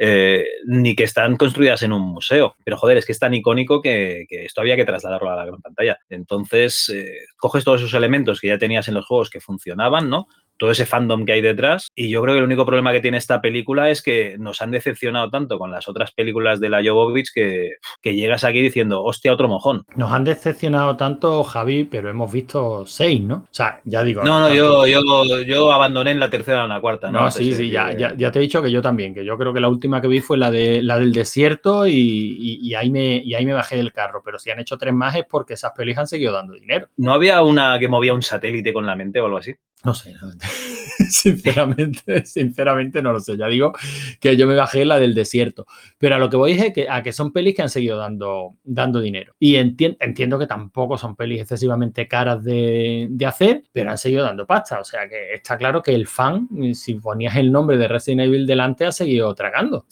[0.00, 2.54] Eh, ni que están construidas en un museo.
[2.64, 5.60] Pero joder, es que es tan icónico que, esto había que trasladarlo a la gran
[5.60, 5.98] pantalla.
[6.08, 10.28] Entonces, eh, coges todos esos elementos que ya tenías en los juegos que funcionaban, ¿no?
[10.58, 11.88] Todo ese fandom que hay detrás.
[11.94, 14.70] Y yo creo que el único problema que tiene esta película es que nos han
[14.70, 19.32] decepcionado tanto con las otras películas de la Jovovich que, que llegas aquí diciendo, hostia,
[19.32, 19.84] otro mojón.
[19.96, 23.36] Nos han decepcionado tanto, Javi, pero hemos visto seis, ¿no?
[23.36, 24.22] O sea, ya digo.
[24.22, 27.10] No, no, yo, yo, yo, abandoné en la tercera o en la cuarta.
[27.10, 29.60] No, sí, sí, ya, ya, te he dicho que yo también, que yo creo que
[29.60, 33.34] la última que vi fue la, de, la del desierto y, y, ahí me, y
[33.34, 34.22] ahí me bajé del carro.
[34.24, 36.88] Pero si han hecho tres más es porque esas pelis han seguido dando dinero.
[36.96, 39.54] ¿No había una que movía un satélite con la mente o algo así?
[39.84, 40.12] No sé,
[41.08, 43.36] sinceramente, sinceramente no lo sé.
[43.36, 43.72] Ya digo
[44.18, 45.66] que yo me bajé la del desierto.
[45.98, 48.56] Pero a lo que voy es que, a que son pelis que han seguido dando,
[48.64, 49.34] dando dinero.
[49.38, 54.80] Y entiendo que tampoco son pelis excesivamente caras de, hacer, pero han seguido dando pasta.
[54.80, 58.46] O sea que está claro que el fan, si ponías el nombre de Resident Evil
[58.46, 59.86] delante, ha seguido tragando.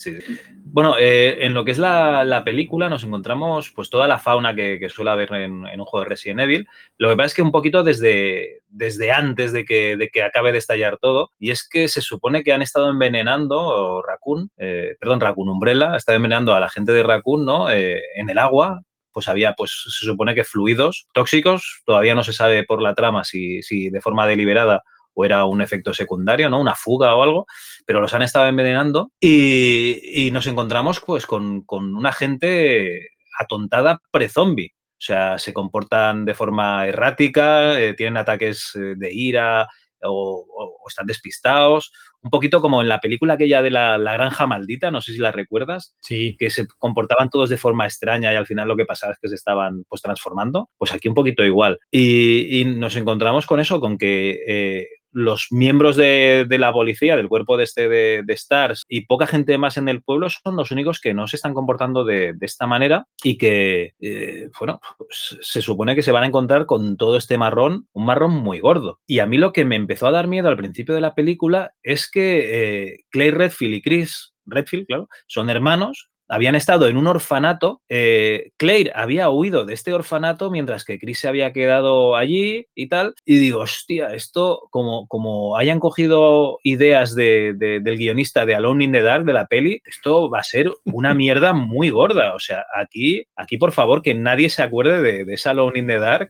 [0.77, 4.87] Bueno, eh, en lo que es la, película nos encontramos pues toda la fauna que,
[4.89, 6.67] suele haber en, un juego de Resident Evil.
[6.99, 10.51] Lo que pasa es que un poquito desde, desde antes de que, de que acabe
[10.51, 15.19] de estallar todo, y es que se supone que han estado envenenando Raccoon, eh, perdón,
[15.19, 17.71] Raccoon Umbrella, estado envenenando a la gente de Raccoon, ¿no?
[17.71, 22.33] Eh, en el agua, pues había, pues se supone que fluidos tóxicos, todavía no se
[22.33, 24.83] sabe por la trama si, si de forma deliberada
[25.17, 26.61] o era un efecto secundario, ¿no?
[26.61, 27.47] Una fuga o algo,
[27.85, 34.73] pero los han estado envenenando y, nos encontramos pues con, con una gente atontada pre-zombie.
[34.75, 39.67] O sea, se comportan de forma errática, eh, tienen ataques eh, de ira
[40.03, 40.45] o,
[40.87, 41.91] están despistados.
[42.21, 45.31] Un poquito como en la película aquella de la, granja maldita, no sé si la
[45.31, 45.95] recuerdas.
[46.01, 46.35] Sí.
[46.37, 49.29] Que se comportaban todos de forma extraña y al final lo que pasaba es que
[49.29, 50.69] se estaban pues transformando.
[50.77, 51.79] Pues aquí un poquito igual.
[51.91, 57.57] Y, nos encontramos con eso, con que eh, los miembros de, la policía, del cuerpo
[57.57, 61.13] de, este, de, Stars y poca gente más en el pueblo son los únicos que
[61.13, 66.03] no se están comportando de, esta manera y que, eh, bueno, pues, se supone que
[66.03, 68.99] se van a encontrar con todo este marrón, un marrón muy gordo.
[69.05, 71.73] Y a mí lo que me empezó a dar miedo al principio de la película
[71.83, 77.07] es que eh, Clay Redfield y Chris Redfield, claro, son hermanos habían estado en un
[77.07, 77.81] orfanato.
[77.89, 82.87] Eh, Claire había huido de este orfanato mientras que Chris se había quedado allí y
[82.87, 83.15] tal.
[83.25, 89.01] Y digo, hostia, esto, como, como hayan cogido ideas del guionista de Alone in the
[89.01, 92.35] Dark, de la peli, esto va a ser una mierda muy gorda.
[92.35, 95.87] O sea, aquí, aquí por favor, que nadie se acuerde de, de esa Alone in
[95.87, 96.29] the Dark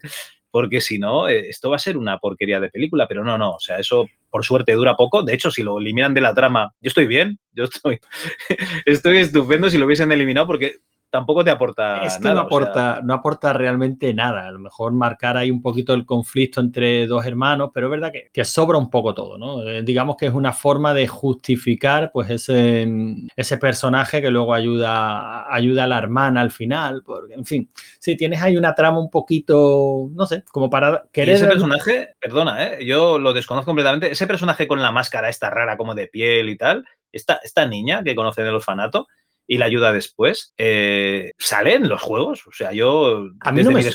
[0.49, 3.51] porque si no, eh, esto va a ser una porquería de película, pero no, no,
[3.51, 5.23] o sea, eso por suerte dura poco.
[5.23, 7.99] De hecho, si lo eliminan de la trama, yo estoy bien, yo estoy,
[8.85, 10.75] estoy estupendo si lo hubiesen eliminado porque
[11.09, 12.35] tampoco te aporta es que nada.
[12.35, 14.47] No aporta, no aporta realmente nada.
[14.47, 18.11] A lo mejor marcar ahí un poquito el conflicto entre dos hermanos, pero es verdad
[18.11, 19.63] que, sobra un poco todo, ¿no?
[19.63, 22.87] Eh, digamos que es una forma de justificar pues ese,
[23.35, 27.03] ese personaje que luego ayuda, ayuda a la hermana al final.
[27.05, 31.35] Porque, en fin, si tienes ahí una trama un poquito, no sé, como para querer.
[31.35, 32.85] ese personaje, perdona, ¿eh?
[32.85, 34.11] yo lo desconozco completamente.
[34.11, 38.03] Ese personaje con la máscara esta rara como de piel y tal, esta, esta niña
[38.03, 39.07] que conoce del orfanato,
[39.47, 42.45] y la ayuda después, eh, sale en los juegos.
[42.47, 43.93] O sea, yo a mí, no me, ¿eh?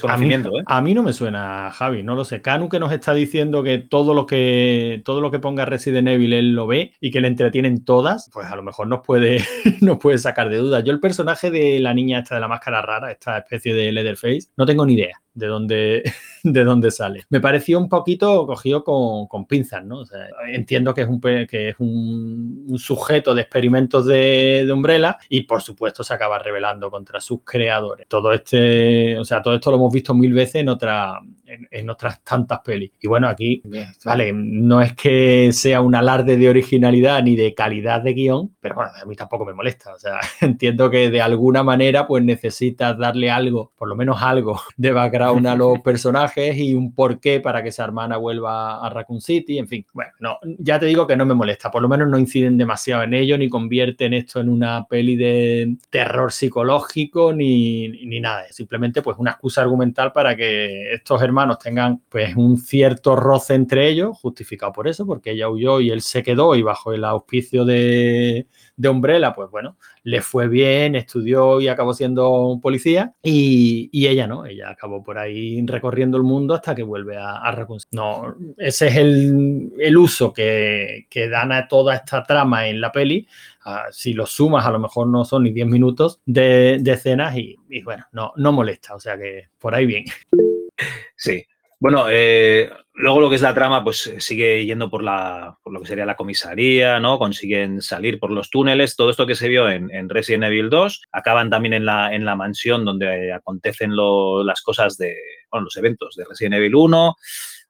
[0.67, 2.41] a, mí, no me suena, Javi, no lo sé.
[2.41, 6.33] Canu que nos está diciendo que todo lo que todo lo que ponga Resident Evil
[6.33, 9.45] él lo ve y que le entretienen todas, pues a lo mejor nos puede,
[9.81, 10.83] nos puede sacar de dudas.
[10.85, 14.49] Yo el personaje de la niña esta de la máscara rara, esta especie de Leatherface,
[14.57, 16.03] no tengo ni idea de dónde,
[16.43, 17.25] de dónde sale.
[17.31, 20.03] Me pareció un poquito cogido con, con pinzas, ¿no?
[20.49, 25.63] entiendo que es un, que es un, sujeto de experimentos de, de, Umbrella y por
[25.63, 28.07] supuesto se acaba rebelando contra sus creadores.
[28.09, 32.23] Todo este, o sea, todo esto lo hemos visto mil veces en, otra, en, otras
[32.25, 32.93] tantas pelis.
[33.01, 33.63] Y bueno, aquí,
[34.05, 38.77] vale, no es que sea un alarde de originalidad ni de calidad de guion, pero
[38.77, 39.95] bueno, a mí tampoco me molesta.
[39.95, 44.61] O sea, entiendo que de alguna manera pues necesitas darle algo, por lo menos algo
[44.77, 49.21] de background a los personajes y un porqué para que esa hermana vuelva a Raccoon
[49.21, 49.87] City, en fin.
[49.93, 53.03] Bueno, no, ya te digo que no me molesta, por lo menos no inciden demasiado
[53.03, 59.03] en ello, ni convierten esto en una peli de terror psicológico, ni, ni nada, simplemente
[59.03, 64.19] pues una excusa argumental para que estos hermanos tengan pues un cierto roce entre ellos,
[64.19, 68.47] justificado por eso, porque ella huyó y él se quedó y bajo el auspicio de,
[68.77, 74.27] de Umbrella, pues bueno, le fue bien, estudió y acabó siendo un policía y, ella
[74.27, 78.89] no, ella acabó por ahí recorriendo el mundo hasta que vuelve a, a No, ese
[78.89, 83.27] es el, uso que, que dan a toda esta trama en la peli
[83.65, 87.57] Ah, si lo sumas, a lo mejor no son ni 10 minutos de, escenas y,
[87.85, 90.05] bueno, no, no molesta, o sea que por ahí bien.
[91.17, 91.45] Sí.
[91.79, 95.73] Bueno, eh, luego lo que es la trama, pues eh, sigue yendo por, la, por
[95.73, 97.19] lo que sería la comisaría, ¿no?
[97.19, 98.97] Consiguen salir por los túneles.
[98.97, 102.37] Todo esto que se vio en, Resident Evil 2 acaban también en la, en la
[102.37, 105.17] mansión donde acontecen las cosas de,
[105.51, 107.17] bueno, los eventos de Resident Evil 1.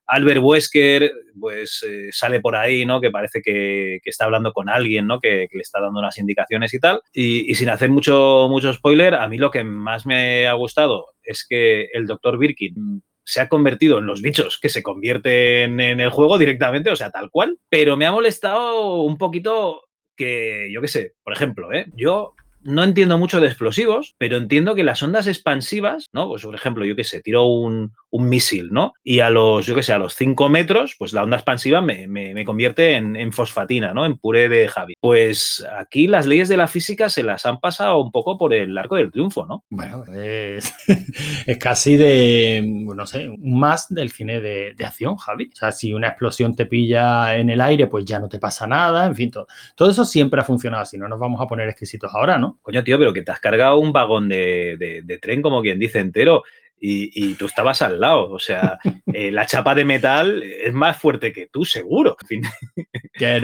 [0.05, 2.99] Albert Wesker, pues eh, sale por ahí, ¿no?
[2.99, 5.19] Que parece que, está hablando con alguien, ¿no?
[5.19, 7.01] Que, le está dando unas indicaciones y tal.
[7.13, 11.45] Y, sin hacer mucho, mucho spoiler, a mí lo que más me ha gustado es
[11.47, 16.09] que el doctor Birkin se ha convertido en los bichos que se convierten en el
[16.09, 17.57] juego directamente, o sea, tal cual.
[17.69, 19.83] Pero me ha molestado un poquito
[20.15, 21.87] que, yo qué sé, por ejemplo, ¿eh?
[21.95, 26.27] yo no entiendo mucho de explosivos, pero entiendo que las ondas expansivas, ¿no?
[26.29, 28.93] Pues por ejemplo, yo qué sé, tiro un, un misil, ¿no?
[29.03, 32.07] Y a los, yo qué sé, a los 5 metros, pues la onda expansiva me,
[32.07, 34.05] me, convierte en, fosfatina, ¿no?
[34.05, 34.93] En puré de Javi.
[34.99, 38.77] Pues aquí las leyes de la física se las han pasado un poco por el
[38.77, 39.63] arco del triunfo, ¿no?
[39.71, 40.71] Bueno, es,
[41.59, 45.49] casi de, no sé, más del cine de, acción, Javi.
[45.51, 48.67] O sea, si una explosión te pilla en el aire, pues ya no te pasa
[48.67, 51.67] nada, en fin, todo, todo eso siempre ha funcionado así, no nos vamos a poner
[51.67, 52.59] exquisitos ahora, ¿no?
[52.61, 56.43] Coño, tío, pero que te has cargado un vagón de, tren, como quien dice, entero.
[56.85, 58.29] Y, tú estabas al lado.
[58.29, 58.77] O sea,
[59.13, 62.17] eh, la chapa de metal es más fuerte que tú, seguro.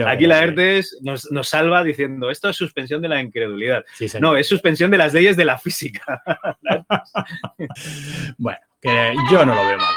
[0.06, 3.82] Aquí la ERTES nos, salva diciendo, esto es suspensión de la incredulidad.
[4.20, 6.22] no, es suspensión de las leyes de la física.
[8.36, 9.94] bueno, que yo no lo veo mal.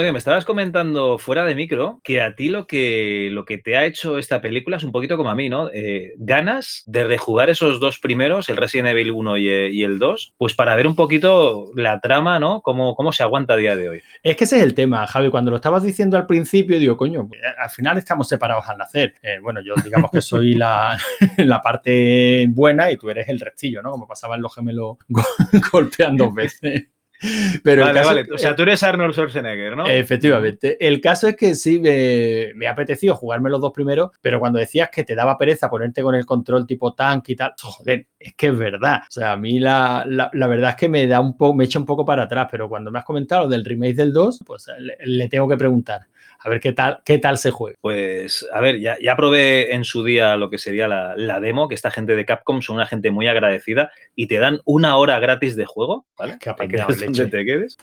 [0.00, 3.76] Antonio, me estabas comentando fuera de micro que a ti lo que, lo que te
[3.76, 5.68] ha hecho esta película es un poquito como a mí, ¿no?
[5.74, 10.54] Eh, ganas de rejugar esos dos primeros, el Resident Evil 1 y, el 2, pues
[10.54, 12.62] para ver un poquito la trama, ¿no?
[12.62, 14.02] Cómo, cómo se aguanta a día de hoy.
[14.22, 15.28] Es que ese es el tema, Javi.
[15.28, 19.16] Cuando lo estabas diciendo al principio, digo, coño, al final estamos separados al nacer.
[19.20, 20.98] Eh, bueno, yo digamos que soy la,
[21.36, 23.90] la, parte buena y tú eres el restillo, ¿no?
[23.90, 24.96] Como pasaban los gemelos
[25.70, 26.86] golpeando veces.
[27.62, 28.26] Pero vale, vale.
[28.32, 29.86] O sea, tú eres Arnold Schwarzenegger, ¿no?
[29.86, 30.76] Efectivamente.
[30.86, 34.58] El caso es que sí me, me, ha apetecido jugarme los dos primeros, pero cuando
[34.58, 38.34] decías que te daba pereza ponerte con el control tipo tank y tal, joder, es
[38.34, 39.02] que es verdad.
[39.08, 41.78] O sea, a mí la, la, verdad es que me da un poco, me echa
[41.78, 44.66] un poco para atrás, pero cuando me has comentado del remake del 2, pues
[45.04, 46.06] le tengo que preguntar
[46.42, 47.76] a ver qué tal, qué tal se juega.
[47.80, 51.74] Pues, a ver, ya, ya probé en su día lo que sería la, demo, que
[51.74, 55.54] esta gente de Capcom son una gente muy agradecida y te dan una hora gratis
[55.54, 56.38] de juego, ¿vale?
[56.38, 56.50] Que
[56.98, 57.76] donde te quedes.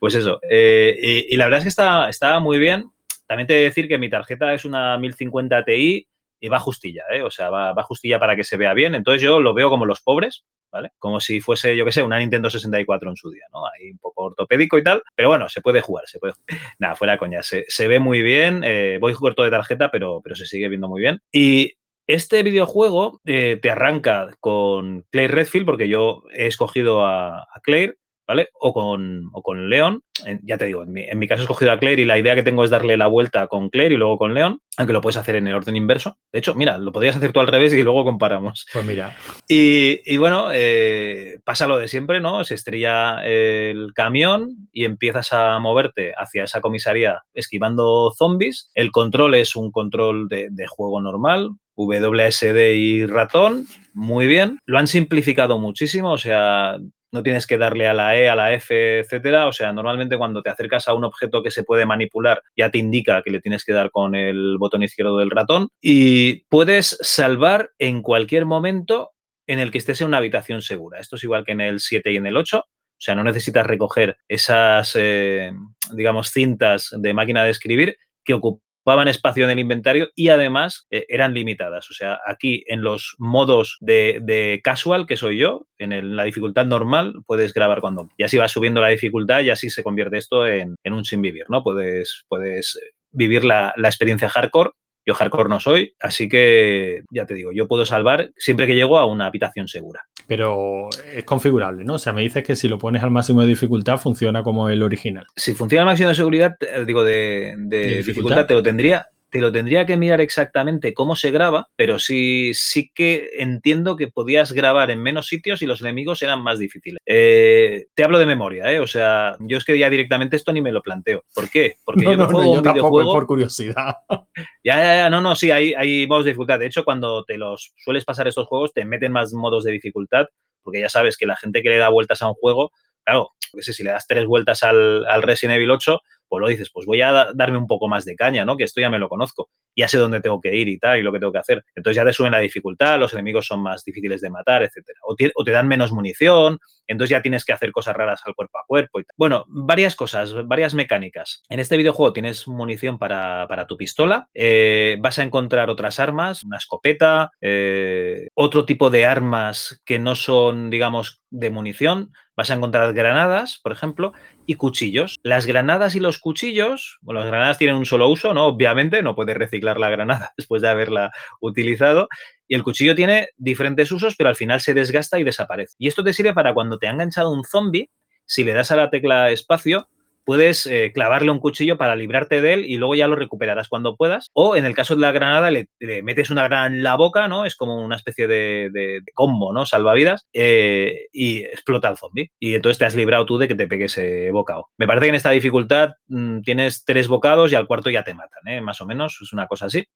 [0.00, 0.40] Pues eso.
[0.48, 2.90] Eh, y, la verdad es que está, está muy bien.
[3.26, 6.08] También te he de decir que mi tarjeta es una 1050 Ti
[6.40, 7.22] y va justilla, ¿eh?
[7.22, 8.94] o sea, va, va justilla para que se vea bien.
[8.94, 10.90] Entonces yo lo veo como los pobres, ¿vale?
[10.98, 13.66] Como si fuese, yo qué sé, una Nintendo 64 en su día, ¿no?
[13.66, 16.34] Ahí un poco ortopédico y tal, pero bueno, se puede jugar, se puede
[16.78, 20.36] Nada, fuera coña, se, se ve muy bien, eh, voy corto de tarjeta, pero, pero
[20.36, 21.20] se sigue viendo muy bien.
[21.32, 21.74] Y
[22.06, 27.96] este videojuego eh, te arranca con Claire Redfield, porque yo he escogido a, a Claire,
[28.26, 28.48] ¿vale?
[28.60, 30.02] O con, o con León.
[30.42, 32.34] Ya te digo, en mi, en mi, caso he escogido a Claire y la idea
[32.34, 35.18] que tengo es darle la vuelta con Claire y luego con León, aunque lo puedes
[35.18, 36.16] hacer en el orden inverso.
[36.32, 38.66] De hecho, mira, lo podrías hacer tú al revés y luego comparamos.
[38.72, 39.16] Pues mira.
[39.46, 42.44] Y, y bueno, eh, pasa lo de siempre, ¿no?
[42.44, 48.70] Se estrella el camión y empiezas a moverte hacia esa comisaría esquivando zombies.
[48.74, 54.58] El control es un control de, de juego normal, WSD y ratón, muy bien.
[54.66, 56.78] Lo han simplificado muchísimo, o sea,
[57.12, 59.46] no tienes que darle a la E, a la F, etcétera.
[59.46, 62.78] O sea, normalmente cuando te acercas a un objeto que se puede manipular, ya te
[62.78, 67.70] indica que le tienes que dar con el botón izquierdo del ratón y puedes salvar
[67.78, 69.12] en cualquier momento
[69.46, 70.98] en el que estés en una habitación segura.
[70.98, 72.58] Esto es igual que en el 7 y en el 8.
[72.58, 75.52] O sea, no necesitas recoger esas, eh,
[75.92, 80.86] digamos, cintas de máquina de escribir que ocupan ocupaban espacio en el inventario y además
[80.92, 81.90] eh, eran limitadas.
[81.90, 87.14] O sea, aquí en los modos de, casual, que soy yo, en la dificultad normal,
[87.26, 88.08] puedes grabar cuando.
[88.16, 91.20] Y así vas subiendo la dificultad y así se convierte esto en, en un sin
[91.20, 91.64] vivir, ¿no?
[91.64, 92.78] Puedes, puedes
[93.10, 94.70] vivir la, la experiencia hardcore
[95.06, 98.98] yo hardcore no soy, así que ya te digo, yo puedo salvar siempre que llego
[98.98, 100.02] a una habitación segura.
[100.26, 101.94] Pero es configurable, ¿no?
[101.94, 104.82] O sea, me dices que si lo pones al máximo de dificultad funciona como el
[104.82, 105.24] original.
[105.36, 108.06] Si funciona al máximo de seguridad, digo, de, de, ¿De dificultad?
[108.06, 112.52] dificultad, te lo tendría, te lo tendría que mirar exactamente cómo se graba, pero sí,
[112.54, 116.98] sí que entiendo que podías grabar en menos sitios y los enemigos eran más difíciles.
[117.04, 118.80] Eh, te hablo de memoria, ¿eh?
[118.80, 121.22] O sea, yo es que ya directamente esto ni me lo planteo.
[121.34, 121.76] ¿Por qué?
[121.84, 123.12] Porque no, yo no, juego no, yo un videojuego.
[123.12, 123.96] por curiosidad.
[124.64, 126.58] Ya, ya, ya, no, no, sí, hay, hay modos de dificultad.
[126.58, 130.26] De hecho, cuando te los sueles pasar estos juegos, te meten más modos de dificultad,
[130.62, 132.72] porque ya sabes que la gente que le da vueltas a un juego,
[133.04, 136.48] claro, no sé, si le das tres vueltas al, al Resident Evil 8, pues lo
[136.48, 138.56] dices, pues voy a darme un poco más de caña, ¿no?
[138.56, 141.02] Que esto ya me lo conozco, ya sé dónde tengo que ir y tal, y
[141.02, 141.64] lo que tengo que hacer.
[141.74, 144.98] Entonces ya te suben la dificultad, los enemigos son más difíciles de matar, etcétera.
[145.04, 148.64] O te, dan menos munición, entonces ya tienes que hacer cosas raras al cuerpo a
[148.66, 149.00] cuerpo.
[149.00, 149.14] Y tal.
[149.16, 151.42] Bueno, varias cosas, varias mecánicas.
[151.48, 156.44] En este videojuego tienes munición para, para tu pistola, eh, vas a encontrar otras armas,
[156.44, 162.12] una escopeta, eh, otro tipo de armas que no son, digamos, de munición.
[162.36, 164.12] Vas a encontrar granadas, por ejemplo,
[164.46, 165.18] y cuchillos.
[165.22, 168.46] Las granadas y los cuchillos, bueno, las granadas tienen un solo uso, ¿no?
[168.46, 172.08] Obviamente, no puedes reciclar la granada después de haberla utilizado.
[172.48, 175.74] Y el cuchillo tiene diferentes usos, pero al final se desgasta y desaparece.
[175.78, 177.90] Y esto te sirve para cuando te ha enganchado un zombie,
[178.24, 179.88] si le das a la tecla espacio,
[180.26, 183.96] puedes eh, clavarle un cuchillo para librarte de él y luego ya lo recuperarás cuando
[183.96, 184.30] puedas.
[184.34, 185.68] O en el caso de la granada, le,
[186.02, 187.46] metes una granada en la boca, ¿no?
[187.46, 189.64] Es como una especie de, combo, ¿no?
[189.64, 192.32] Salvavidas eh, y explota el zombie.
[192.40, 194.68] Y entonces te has librado tú de que te pegue ese bocado.
[194.76, 198.12] Me parece que en esta dificultad mmm, tienes tres bocados y al cuarto ya te
[198.12, 198.60] matan, ¿eh?
[198.60, 199.86] Más o menos, es una cosa así.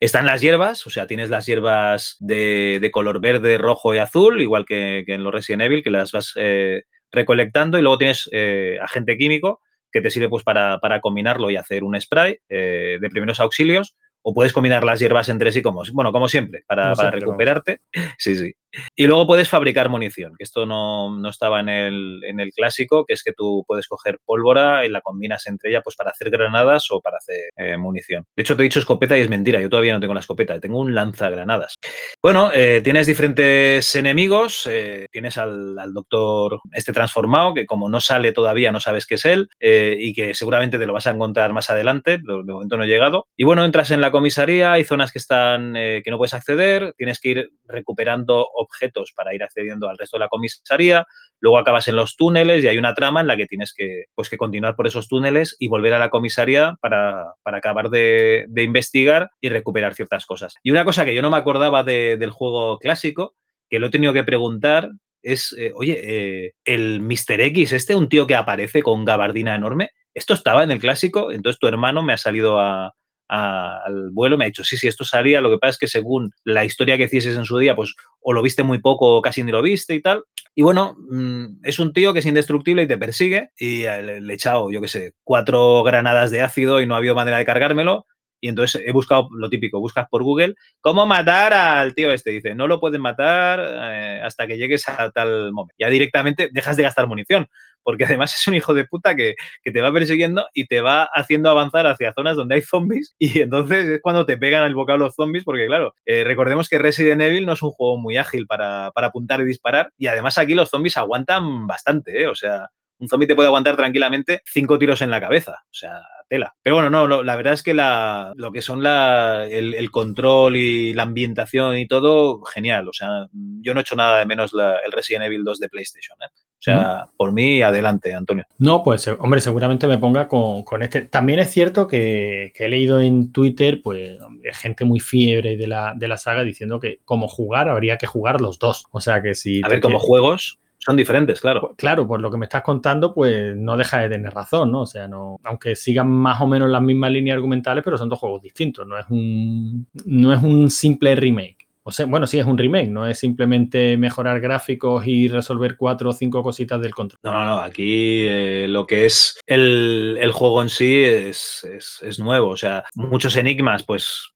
[0.00, 4.42] Están las hierbas, o sea, tienes las hierbas de, de color verde, rojo y azul,
[4.42, 8.28] igual que, que en los Resident Evil, que las vas eh, recolectando y luego tienes
[8.32, 12.98] eh, agente químico que te sirve pues para, para combinarlo y hacer un spray eh,
[13.00, 16.84] de primeros auxilios o puedes combinar las hierbas entre sí como, bueno, como siempre, para,
[16.84, 17.78] como para siempre, recuperarte.
[18.18, 18.52] Sí, sí.
[18.94, 23.04] Y luego puedes fabricar munición, que esto no, no estaba en el, en el, clásico,
[23.06, 26.30] que es que tú puedes coger pólvora y la combinas entre ella pues para hacer
[26.30, 28.24] granadas o para hacer eh, munición.
[28.36, 30.60] De hecho, te he dicho escopeta y es mentira, yo todavía no tengo la escopeta,
[30.60, 31.76] tengo un lanzagranadas.
[32.22, 38.00] Bueno, eh, tienes diferentes enemigos, eh, tienes al, al, doctor este transformado, que como no
[38.00, 41.52] sale todavía no sabes qué es él y que seguramente te lo vas a encontrar
[41.52, 43.26] más adelante, de momento no he llegado.
[43.36, 46.94] Y bueno, entras en la comisaría, hay zonas que están eh, que no puedes acceder,
[46.96, 51.06] tienes que ir recuperando objetos para ir accediendo al resto de la comisaría,
[51.40, 54.28] luego acabas en los túneles y hay una trama en la que tienes que, pues,
[54.28, 58.62] que continuar por esos túneles y volver a la comisaría para, para acabar de, de,
[58.62, 60.54] investigar y recuperar ciertas cosas.
[60.62, 63.34] Y una cosa que yo no me acordaba de, del juego clásico,
[63.68, 64.90] que lo he tenido que preguntar,
[65.22, 67.40] es, eh, oye, eh, el Mr.
[67.40, 71.32] X, este, un tío que aparece con gabardina enorme, ¿esto estaba en el clásico?
[71.32, 72.94] Entonces tu hermano me ha salido a,
[73.28, 76.32] al vuelo me ha dicho, sí, sí, esto salía, lo que pasa es que según
[76.44, 79.42] la historia que hicieses en su día, pues o lo viste muy poco o casi
[79.42, 80.24] ni lo viste y tal.
[80.54, 84.32] Y bueno, mmm, es un tío que es indestructible y te persigue y le, le
[84.32, 87.44] he echado, yo qué sé, cuatro granadas de ácido y no ha habido manera de
[87.44, 88.06] cargármelo.
[88.40, 92.30] Y entonces he buscado lo típico, buscas por Google, ¿cómo matar al tío este?
[92.30, 95.74] Dice, no lo pueden matar eh, hasta que llegues a tal momento.
[95.78, 97.48] Ya directamente dejas de gastar munición,
[97.82, 101.50] porque además es un hijo de puta que, te va persiguiendo y te va haciendo
[101.50, 105.14] avanzar hacia zonas donde hay zombies y entonces es cuando te pegan al bocado los
[105.14, 108.90] zombies, porque claro, eh, recordemos que Resident Evil no es un juego muy ágil para,
[108.92, 112.26] para apuntar y disparar y además aquí los zombies aguantan bastante, ¿eh?
[112.26, 115.62] o sea, un zombie te puede aguantar tranquilamente cinco tiros en la cabeza.
[115.64, 116.54] O sea, tela.
[116.62, 120.92] Pero bueno, no, la verdad es que la, lo que son la, el, control y
[120.92, 122.88] la ambientación y todo, genial.
[122.88, 126.16] O sea, yo no he hecho nada de menos el Resident Evil 2 de PlayStation.
[126.22, 126.28] ¿eh?
[126.36, 128.44] O sea, por mí, adelante, Antonio.
[128.58, 131.02] No, pues, hombre, seguramente me ponga con, este.
[131.02, 134.18] También es cierto que, he leído en Twitter, pues,
[134.54, 138.40] gente muy fiebre de la, de la saga diciendo que como jugar habría que jugar
[138.40, 138.86] los dos.
[138.90, 139.62] O sea, que si...
[139.64, 141.60] A ver, como juegos, son diferentes, claro.
[141.60, 144.82] Pues, claro, por lo que me estás contando, pues no deja de tener razón, ¿no?
[144.82, 148.18] O sea, no, aunque sigan más o menos las mismas líneas argumentales, pero son dos
[148.18, 148.86] juegos distintos.
[148.86, 151.68] No es un, no es un simple remake.
[151.88, 156.10] O sea, bueno, sí es un remake, no es simplemente mejorar gráficos y resolver cuatro
[156.10, 157.18] o cinco cositas del control.
[157.22, 157.58] No, no, no.
[157.60, 161.66] Aquí eh, lo que es el, juego en sí es,
[162.02, 162.50] es, nuevo.
[162.50, 164.28] O sea, muchos enigmas, pues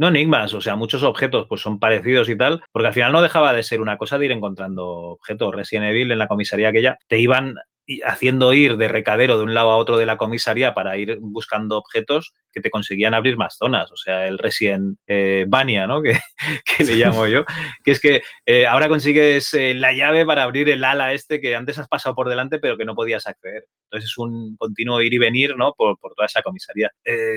[0.00, 3.20] no enigmas, o sea, muchos objetos pues son parecidos y tal, porque al final no
[3.20, 5.54] dejaba de ser una cosa de ir encontrando objetos.
[5.54, 7.56] Resident Evil en la comisaría aquella te iban
[8.04, 11.76] haciendo ir de recadero de un lado a otro de la comisaría para ir buscando
[11.76, 13.90] objetos que te conseguían abrir más zonas.
[13.92, 16.02] O sea, el Resident eh, Bania, ¿no?
[16.64, 17.44] Que, le llamo yo.
[17.84, 21.54] Que es que eh, ahora consigues eh, la llave para abrir el ala este que
[21.54, 23.64] antes has pasado por delante pero que no podías acceder.
[23.84, 25.72] Entonces es un continuo ir y venir, ¿no?
[25.74, 26.90] Por, toda esa comisaría.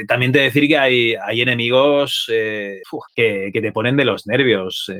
[0.07, 2.81] también te decir que hay, hay enemigos que,
[3.53, 4.91] que, te ponen de los nervios.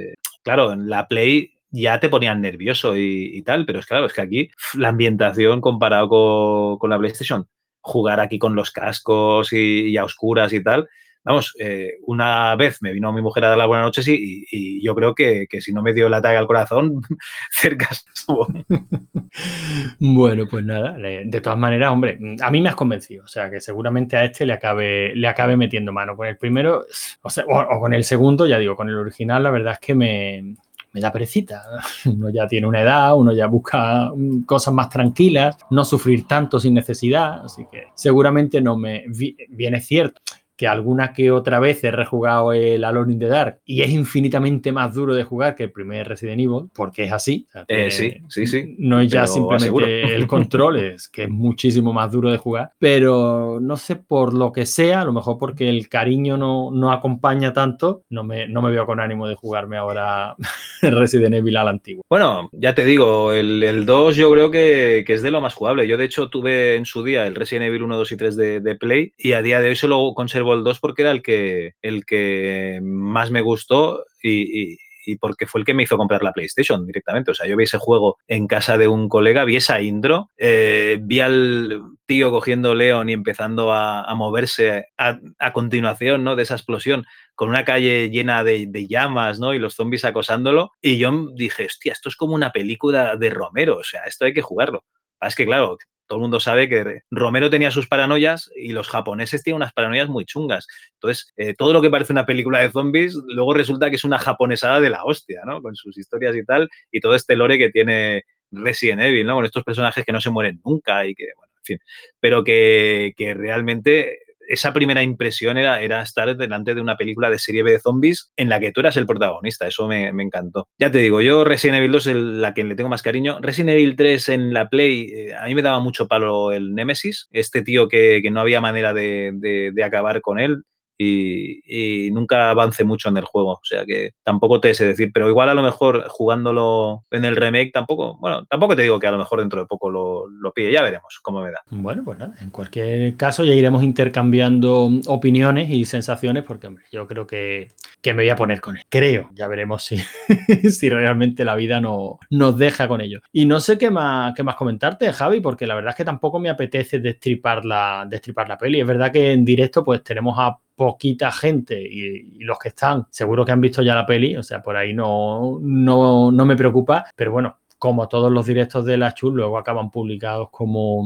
[0.43, 4.21] claro, en la Play ya te ponían nervioso y, tal, pero es claro, es que
[4.21, 7.47] aquí la ambientación comparado con, la PlayStation,
[7.82, 10.88] jugar aquí con los cascos y, a oscuras y tal,
[11.24, 14.93] vamos, eh, una vez me vino mi mujer a dar las buenas noches y, yo
[14.93, 17.01] creo que, si no me dio el ataque al corazón,
[17.49, 18.47] cerca estuvo.
[19.99, 23.59] bueno, pues nada, de todas maneras, hombre, a mí me has convencido, o sea, que
[23.59, 26.15] seguramente a este le acabe, le acabe metiendo mano.
[26.15, 26.86] Con el primero,
[27.24, 30.55] o, o con el segundo, ya digo, con el original, la verdad es que me,
[30.93, 31.63] me da perecita.
[32.05, 36.59] Uno ya tiene una edad, uno ya busca mm, cosas más tranquilas, no sufrir tanto
[36.59, 39.05] sin necesidad, así que seguramente no me
[39.49, 40.21] viene cierto
[40.64, 44.72] que alguna que otra vez he rejugado el Alone in the Dark y es infinitamente
[44.72, 47.49] más duro de jugar que el primer Resident Evil, porque es así.
[47.68, 48.76] Eh, sí, sí, sí.
[48.80, 53.59] No es ya simplemente el control, es que es muchísimo más duro de jugar, pero
[53.61, 57.51] no sé por lo que sea, a lo mejor porque el cariño no, no acompaña
[57.51, 60.38] tanto, no me, no me veo con ánimo de jugarme ahora
[60.82, 62.05] Resident Evil al antiguo.
[62.09, 65.55] Bueno, ya te digo, el, el 2 yo creo que, que, es de lo más
[65.55, 65.89] jugable.
[65.89, 68.59] Yo de hecho tuve en su día el Resident Evil 1, 2 y 3 de,
[68.61, 71.73] de Play y a día de hoy solo conservo el 2 porque era el que,
[71.81, 74.77] el que más me gustó y,
[75.19, 77.31] porque fue el que me hizo comprar la PlayStation directamente.
[77.31, 80.97] O sea, yo vi ese juego en casa de un colega, vi esa intro, eh,
[81.01, 85.19] vi al tío cogiendo León y empezando a, moverse a,
[85.51, 86.37] continuación ¿no?
[86.37, 89.53] de esa explosión con una calle llena de, de, llamas ¿no?
[89.53, 90.71] y los zombies acosándolo.
[90.81, 94.33] Y yo dije, hostia, esto es como una película de Romero, o sea, esto hay
[94.33, 94.85] que jugarlo.
[95.19, 95.77] Es que, claro,
[96.07, 100.09] todo el mundo sabe que Romero tenía sus paranoias y los japoneses tienen unas paranoias
[100.09, 100.67] muy chungas.
[100.95, 104.19] Entonces, eh, todo lo que parece una película de zombies, luego resulta que es una
[104.19, 105.61] japonesada de la hostia, ¿no?
[105.61, 109.35] Con sus historias y tal, y todo este lore que tiene Resident Evil, ¿no?
[109.35, 111.79] Con estos personajes que no se mueren nunca y que, bueno, en fin,
[112.19, 114.19] pero que, que realmente
[114.53, 118.31] esa primera impresión era, era, estar delante de una película de serie B de zombies
[118.35, 119.67] en la que tú eras el protagonista.
[119.67, 120.67] Eso me, encantó.
[120.79, 123.39] Ya te digo, yo Resident Evil 2 es la que le tengo más cariño.
[123.41, 127.27] Resident Evil 3 en la Play, eh, a mí me daba mucho palo el Nemesis,
[127.31, 130.63] este tío que, no había manera de, acabar con él
[130.97, 133.53] y, nunca avance mucho en el juego.
[133.53, 137.35] O sea que tampoco te sé decir, pero igual a lo mejor jugándolo en el
[137.35, 140.53] remake tampoco, bueno, tampoco te digo que a lo mejor dentro de poco lo, lo
[140.53, 141.61] pille, ya veremos cómo me da.
[141.69, 147.07] Bueno, pues nada, en cualquier caso ya iremos intercambiando opiniones y sensaciones porque hombre, yo
[147.07, 147.71] creo que,
[148.01, 148.83] que, me voy a poner con él.
[148.89, 149.97] Creo, ya veremos si,
[150.69, 153.21] si realmente la vida no, nos deja con ello.
[153.31, 156.39] Y no sé qué más, qué más comentarte, Javi, porque la verdad es que tampoco
[156.39, 158.79] me apetece destripar la, destripar la peli.
[158.79, 163.45] Es verdad que en directo pues tenemos a poquita gente y, los que están seguro
[163.45, 167.05] que han visto ya la peli, o sea, por ahí no, no, no me preocupa,
[167.15, 171.05] pero bueno, como todos los directos de la Chus, luego acaban publicados como,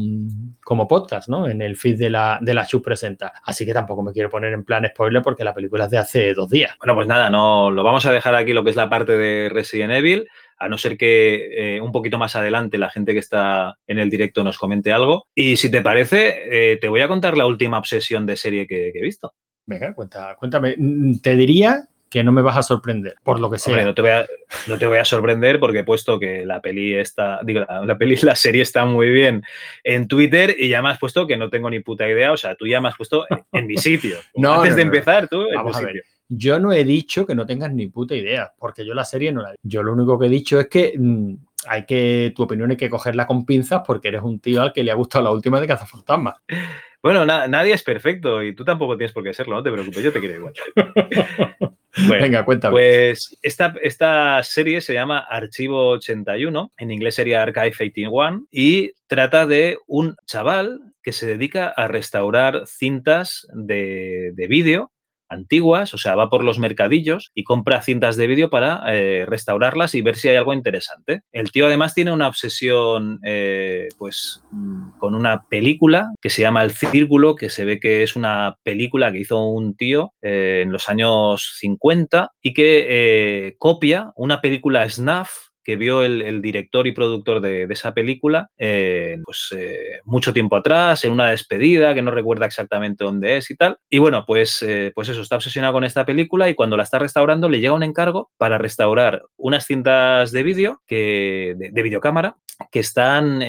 [0.63, 1.49] como podcast, ¿no?
[1.49, 3.33] En el feed de la, de la Chus Presenta.
[3.43, 6.35] Así que tampoco me quiero poner en plan spoiler porque la película es de hace
[6.35, 6.75] dos días.
[6.77, 9.49] Bueno, pues nada, no lo vamos a dejar aquí lo que es la parte de
[9.49, 10.27] Resident Evil
[10.59, 14.11] a no ser que eh, un poquito más adelante la gente que está en el
[14.11, 15.25] directo nos comente algo.
[15.33, 18.91] Y si te parece, eh, te voy a contar la última obsesión de serie que
[18.93, 19.33] he visto.
[19.67, 20.75] Venga, cuéntame.
[21.21, 23.83] Te diría que no me vas a sorprender, por lo que sea.
[23.83, 24.25] no, te voy a,
[24.67, 28.15] no te voy a sorprender porque he puesto que la peli está, digo, la, peli,
[28.23, 29.43] la serie está muy bien
[29.83, 32.55] en Twitter y ya me has puesto que no tengo ni puta idea, o sea,
[32.55, 34.17] tú ya me has puesto en, mi sitio.
[34.35, 36.03] no, Antes de empezar, tú, Vamos a Ver.
[36.29, 39.41] Yo no he dicho que no tengas ni puta idea, porque yo la serie no
[39.41, 41.35] la he Yo lo único que he dicho es que mm,
[41.65, 44.83] hay que, tu opinión hay que cogerla con pinzas porque eres un tío al que
[44.83, 46.35] le ha gustado la última de Cazafantasmas.
[46.99, 50.11] Bueno, nadie es perfecto y tú tampoco tienes por qué serlo, no te preocupes, yo
[50.11, 50.53] te quiero igual.
[52.09, 52.71] Venga, cuéntame.
[52.73, 59.45] Pues esta, esta serie se llama Archivo 81, en inglés sería Archive 81, y trata
[59.45, 64.91] de un chaval que se dedica a restaurar cintas de, de vídeo
[65.29, 69.95] antiguas, o sea, va por los mercadillos y compra cintas de vídeo para eh, restaurarlas
[69.95, 71.21] y ver si hay algo interesante.
[71.31, 76.63] El tío además tiene una obsesión, eh, pues, mm, con una película que se llama
[76.63, 80.71] El Círculo, que se ve que es una película que hizo un tío eh, en
[80.71, 87.41] los años 50 y que copia una película snuff que vio el, director y productor
[87.41, 92.45] de, esa película eh, pues, eh, mucho tiempo atrás, en una despedida, que no recuerda
[92.45, 93.77] exactamente dónde es y tal.
[93.89, 96.99] Y bueno, pues, eh, pues eso, está obsesionado con esta película y cuando la está
[96.99, 102.37] restaurando le llega un encargo para restaurar unas cintas de vídeo, que, de, videocámara,
[102.71, 103.41] que están,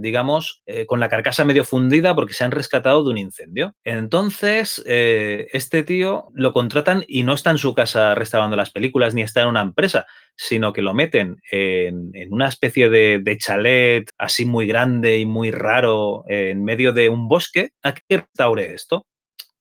[0.00, 3.74] digamos, con la carcasa medio fundida porque se han rescatado de un incendio.
[3.84, 9.20] Entonces, este tío lo contratan y no está en su casa restaurando las películas ni
[9.20, 10.06] está en una empresa,
[10.36, 16.24] sino que lo meten en, una especie de, chalet así muy grande y muy raro
[16.28, 19.06] en medio de un bosque a que restaure esto.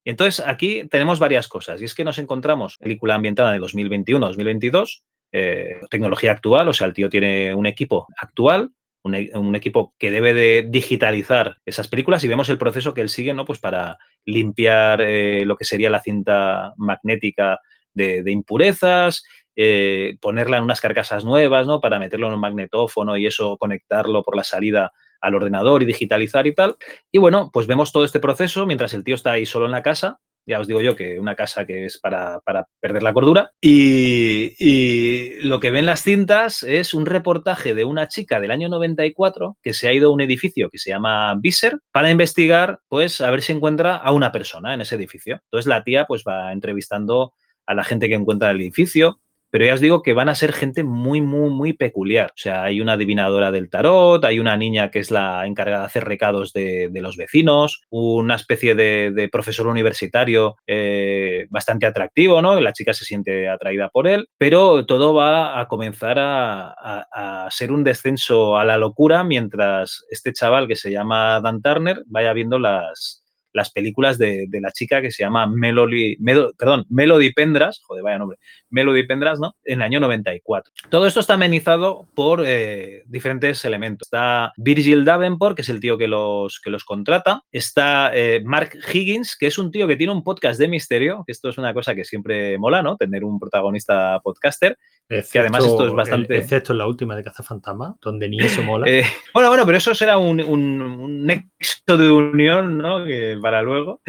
[0.04, 1.82] Entonces aquí tenemos varias cosas.
[1.82, 5.02] Y es que nos encontramos película ambientada de 2021-2022,
[5.32, 8.70] eh, tecnología actual, o sea, el tío tiene un equipo actual,
[9.04, 13.36] un, equipo que debe de digitalizar esas películas y vemos el proceso que él sigue,
[13.36, 13.46] ¿no?
[13.46, 17.60] Pues para limpiar eh, lo que sería la cinta magnética
[17.94, 19.24] de impurezas,
[19.56, 21.80] eh, ponerla en unas carcasas nuevas, ¿no?
[21.80, 24.92] Para meterlo en un magnetófono y eso conectarlo por la salida
[25.22, 26.76] al ordenador y digitalizar y tal.
[27.12, 29.84] Y bueno, pues vemos todo este proceso mientras el tío está ahí solo en la
[29.84, 30.20] casa.
[30.48, 32.40] Ya os digo yo que una casa que es para,
[32.80, 33.52] perder la cordura.
[33.60, 39.58] Y, lo que ven las cintas es un reportaje de una chica del año 94
[39.64, 43.32] que se ha ido a un edificio que se llama Visser para investigar, pues a
[43.32, 45.40] ver si encuentra a una persona en ese edificio.
[45.46, 47.34] Entonces la tía pues va entrevistando
[47.66, 49.20] a la gente que encuentra el edificio,
[49.56, 52.32] pero ya os digo que van a ser gente muy, muy, muy peculiar.
[52.32, 55.86] O sea, hay una adivinadora del tarot, hay una niña que es la encargada de
[55.86, 62.60] hacer recados de, los vecinos, una especie de, profesor universitario eh, bastante atractivo, ¿no?
[62.60, 66.76] La chica se siente atraída por él, pero todo va a comenzar a,
[67.14, 72.04] a ser un descenso a la locura mientras este chaval que se llama Dan Turner
[72.08, 73.26] vaya viendo las,
[73.56, 76.18] las películas de, la chica que se llama Melody,
[76.58, 78.38] perdón, Melody Pendras, joder, vaya nombre,
[78.76, 79.56] Melody Pendras, ¿no?
[79.64, 80.72] En el año 94.
[80.90, 84.06] Todo esto está amenizado por eh, diferentes elementos.
[84.08, 87.42] Está Virgil Davenport, que es el tío que los, que los contrata.
[87.54, 91.32] Está eh, Mark Higgins, que es un tío que tiene un podcast de misterio, que
[91.32, 92.98] esto es una cosa que siempre mola, ¿no?
[92.98, 96.38] Tener un protagonista podcaster que además esto es bastante.
[96.38, 98.86] excepto en la última de Cazafantasma, donde ni eso mola.
[98.96, 99.04] Eh,
[99.34, 103.04] bueno, bueno, pero eso será un, un, nexo de unión, ¿no?
[103.04, 104.02] Que para luego.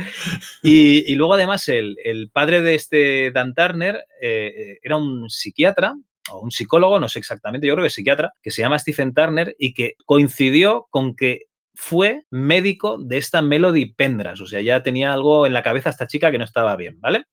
[0.63, 5.95] Y, luego, además, el, padre de este Dan Turner eh, era un psiquiatra
[6.31, 9.55] o un psicólogo, no sé exactamente, yo creo que psiquiatra, que se llama Stephen Turner
[9.59, 11.43] y que coincidió con que
[11.75, 14.41] fue médico de esta Melody Pendras.
[14.41, 17.27] O sea, ya tenía algo en la cabeza esta chica que no estaba bien, ¿vale?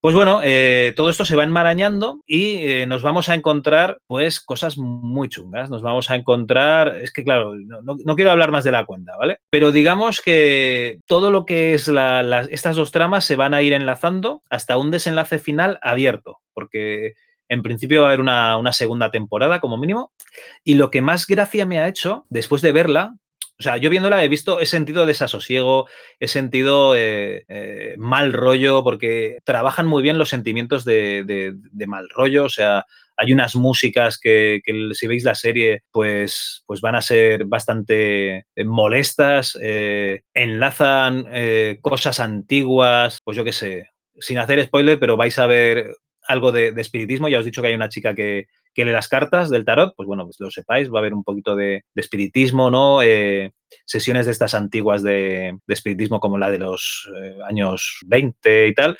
[0.00, 4.40] Pues bueno, eh, todo esto se va enmarañando y eh, nos vamos a encontrar, pues,
[4.40, 5.68] cosas muy chungas.
[5.68, 9.40] Nos vamos a encontrar, es que claro, no, quiero hablar más de la cuenta, ¿vale?
[9.50, 11.90] Pero digamos que todo lo que es
[12.50, 17.12] estas dos tramas se van a ir enlazando hasta un desenlace final abierto, porque
[17.50, 20.12] en principio va a haber una, una segunda temporada como mínimo.
[20.64, 23.16] Y lo que más gracia me ha hecho, después de verla,
[23.60, 25.86] o sea, yo viéndola he visto, he sentido desasosiego,
[26.18, 31.54] he sentido eh, eh, mal rollo, porque trabajan muy bien los sentimientos de,
[31.86, 32.44] mal rollo.
[32.44, 32.86] O sea,
[33.18, 34.62] hay unas músicas que,
[34.94, 39.58] si veis la serie, pues, pues van a ser bastante eh, molestas,
[40.32, 41.26] enlazan
[41.82, 43.90] cosas antiguas, pues yo qué sé,
[44.20, 45.92] sin hacer spoiler, pero vais a ver
[46.26, 47.28] algo de, espiritismo.
[47.28, 49.94] Ya os he dicho que hay una chica que, que lee las cartas del tarot,
[49.96, 53.02] pues bueno, pues lo sepáis, va a haber un poquito de, espiritismo, ¿no?
[53.02, 53.52] Eh,
[53.84, 58.96] sesiones de estas antiguas de, espiritismo como la de los eh, años 20 y tal.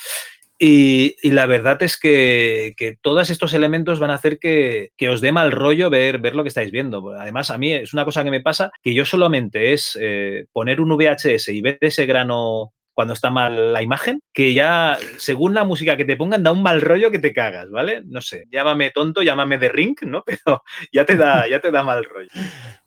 [0.62, 5.52] Y, la verdad es que, todos estos elementos van a hacer que, os dé mal
[5.52, 7.14] rollo ver, ver lo que estáis viendo.
[7.18, 10.82] Además, a mí es una cosa que me pasa que yo solamente es eh, poner
[10.82, 15.64] un VHS y ver ese grano cuando está mal la imagen, que ya, según la
[15.64, 18.02] música que te pongan, da un mal rollo que te cagas, ¿vale?
[18.04, 20.22] No sé, llámame tonto, llámame de ring, ¿no?
[20.26, 22.28] Pero ya te da, ya te da mal rollo.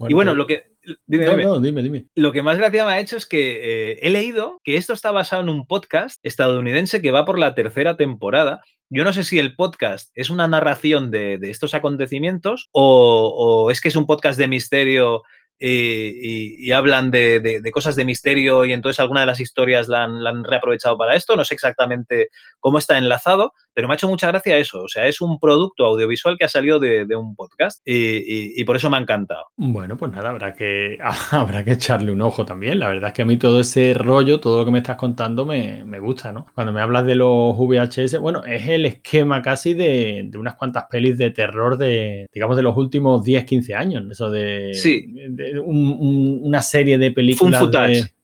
[0.07, 0.71] y bueno, lo que...
[1.07, 1.25] Dime,
[1.61, 1.81] dime.
[1.81, 4.93] dime, Lo que más gracia me ha hecho es que eh, he leído que esto
[4.93, 9.23] está basado en un podcast estadounidense que va por la tercera temporada yo no sé
[9.23, 14.05] si el podcast es una narración de, estos acontecimientos o, o, es que es un
[14.05, 15.23] podcast de misterio
[15.65, 20.97] y, hablan de, cosas de misterio y entonces alguna de las historias la han, reaprovechado
[20.97, 21.35] para esto.
[21.35, 24.83] No sé exactamente cómo está enlazado, pero me ha hecho mucha gracia eso.
[24.83, 28.89] O sea, es un producto audiovisual que ha salido de, un podcast y, por eso
[28.89, 29.45] me ha encantado.
[29.55, 30.97] Bueno, pues nada, habrá que,
[31.31, 32.79] habrá que echarle un ojo también.
[32.79, 35.45] La verdad es que a mí todo ese rollo, todo lo que me estás contando
[35.45, 36.47] me, gusta, ¿no?
[36.53, 41.17] Cuando me hablas de los VHS, bueno, es el esquema casi de, unas cuantas pelis
[41.17, 44.03] de terror de, digamos, de los últimos 10, 15 años.
[44.11, 44.73] Eso de...
[44.73, 45.13] Sí
[45.65, 47.61] una serie de películas.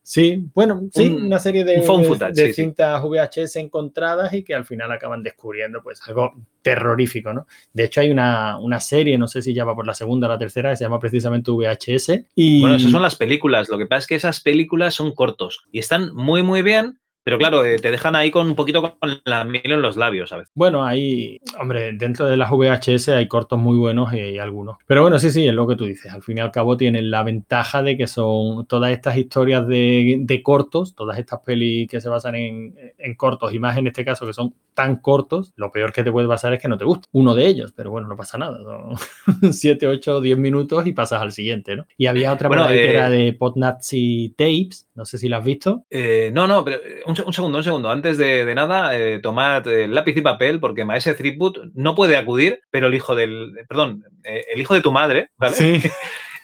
[0.09, 1.85] Sí, bueno, sí, una serie de,
[2.33, 6.33] de, cintas VHS encontradas y que al final acaban descubriendo pues algo
[6.63, 7.45] terrorífico, ¿no?
[7.73, 10.31] De hecho hay una, una serie, no sé si ya va por la segunda o
[10.31, 12.23] la tercera, que se llama precisamente VHS.
[12.33, 12.61] Y...
[12.61, 15.77] Bueno, esas son las películas, lo que pasa es que esas películas son cortos y
[15.77, 19.43] están muy, muy bien, pero claro, eh, te dejan ahí con un poquito con la
[19.43, 20.49] miel en los labios, ¿sabes?
[20.53, 24.77] Bueno, hay, hombre, dentro de las VHS hay cortos muy buenos y algunos.
[24.87, 26.11] Pero bueno, sí, sí, es lo que tú dices.
[26.11, 30.41] Al fin y al cabo tienen la ventaja de que son todas estas historias de,
[30.43, 32.75] cortos, todas estas pelis que se basan en,
[33.15, 36.27] cortos y más en este caso que son tan cortos, lo peor que te puede
[36.27, 38.59] pasar es que no te guste uno de ellos, pero bueno, no pasa nada.
[38.63, 41.85] Son 7, 8, 10 minutos y pasas al siguiente, ¿no?
[41.97, 45.45] Y había otra bueno, que era eh, de Nazi Tapes, no sé si la has
[45.45, 45.85] visto.
[45.89, 47.89] Eh, no, no, pero un, segundo, un segundo.
[47.89, 52.87] Antes de, nada, eh, tomad lápiz y papel porque Maese Threepwood no puede acudir, pero
[52.87, 55.55] el hijo del, perdón, el hijo de tu madre, ¿vale?
[55.55, 55.81] Sí.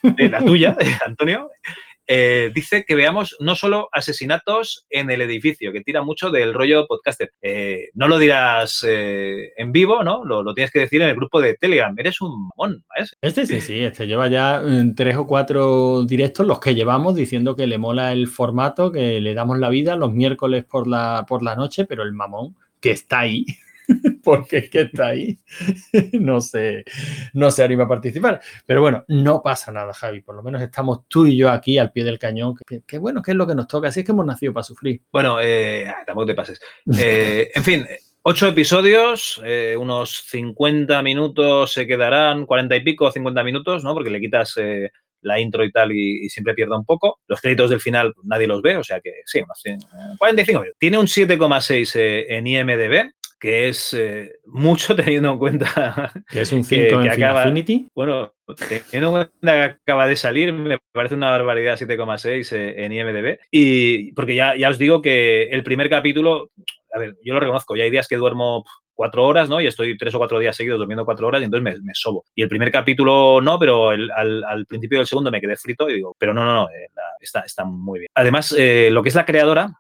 [0.30, 1.52] la tuya, Antonio,
[2.08, 6.86] eh, dice que veamos no solo asesinatos en el edificio, que tira mucho del rollo
[6.88, 7.32] podcaster.
[7.42, 10.24] Eh, no lo dirás eh, en vivo, ¿no?
[10.24, 11.96] Lo, tienes que decir en el grupo de Telegram.
[11.98, 12.84] Eres un mamón,
[13.22, 17.56] Este sí, sí, este lleva ya mm, tres o cuatro directos, los que llevamos, diciendo
[17.56, 21.42] que le mola el formato, que le damos la vida los miércoles por la, por
[21.44, 23.46] la noche, pero el mamón que está ahí
[24.24, 25.40] porque es que está ahí,
[26.14, 26.84] no se,
[27.34, 28.42] no se anima a participar.
[28.66, 30.22] Pero bueno, no pasa nada, Javi.
[30.22, 32.56] Por lo menos estamos tú y yo aquí al pie del cañón.
[32.86, 33.90] Que, bueno, que es lo que nos toca.
[33.90, 35.02] Así es que hemos nacido para sufrir.
[35.12, 36.60] Bueno, eh, tampoco te pases.
[36.98, 37.86] Eh, en fin,
[38.24, 43.94] ocho episodios, eh, unos 50 minutos se quedarán, 40 y pico, 50 minutos, ¿no?
[43.94, 44.56] Porque le quitas
[45.22, 47.20] la intro y tal y, siempre pierda un poco.
[47.28, 49.62] Los créditos del final nadie los ve, o sea que sí, más
[50.18, 50.78] 45 minutos.
[50.80, 53.12] Tiene un 7,6 en IMDB,
[53.46, 57.88] que es eh, mucho teniendo en cuenta que es un 5 en acaba, Infinity.
[57.94, 62.92] Bueno, teniendo en cuenta que acaba de salir, me parece una barbaridad 7,6 eh, en
[62.92, 63.38] IMDB.
[63.52, 66.50] Y porque ya, ya os digo que el primer capítulo,
[66.92, 68.66] a ver, yo lo reconozco, ya hay días que duermo
[68.96, 69.62] cuatro horas, ¿no?
[69.62, 72.26] Y estoy tres o cuatro días seguidos durmiendo cuatro horas y entonces me, sobo.
[72.34, 76.16] Y el primer capítulo no, pero al, principio del segundo me quedé frito y digo,
[76.18, 76.90] pero no, no, no, eh,
[77.20, 78.10] está, está muy bien.
[78.16, 79.72] Además, lo que es la creadora,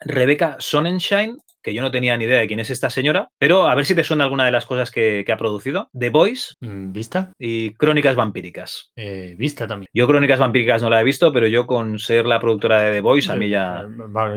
[0.00, 3.74] Rebecca Sonnenschein, que yo no tenía ni idea de quién es esta señora, pero a
[3.74, 5.88] ver si te suena alguna de las cosas que, ha producido.
[5.98, 6.54] The Voice.
[6.60, 7.32] Mm, ¿Vista?
[7.38, 8.90] Y Crónicas Vampíricas.
[8.96, 9.88] Eh, vista también.
[9.94, 13.00] Yo Crónicas Vampíricas no la he visto, pero yo con ser la productora de The
[13.00, 13.86] Voice a mí ya...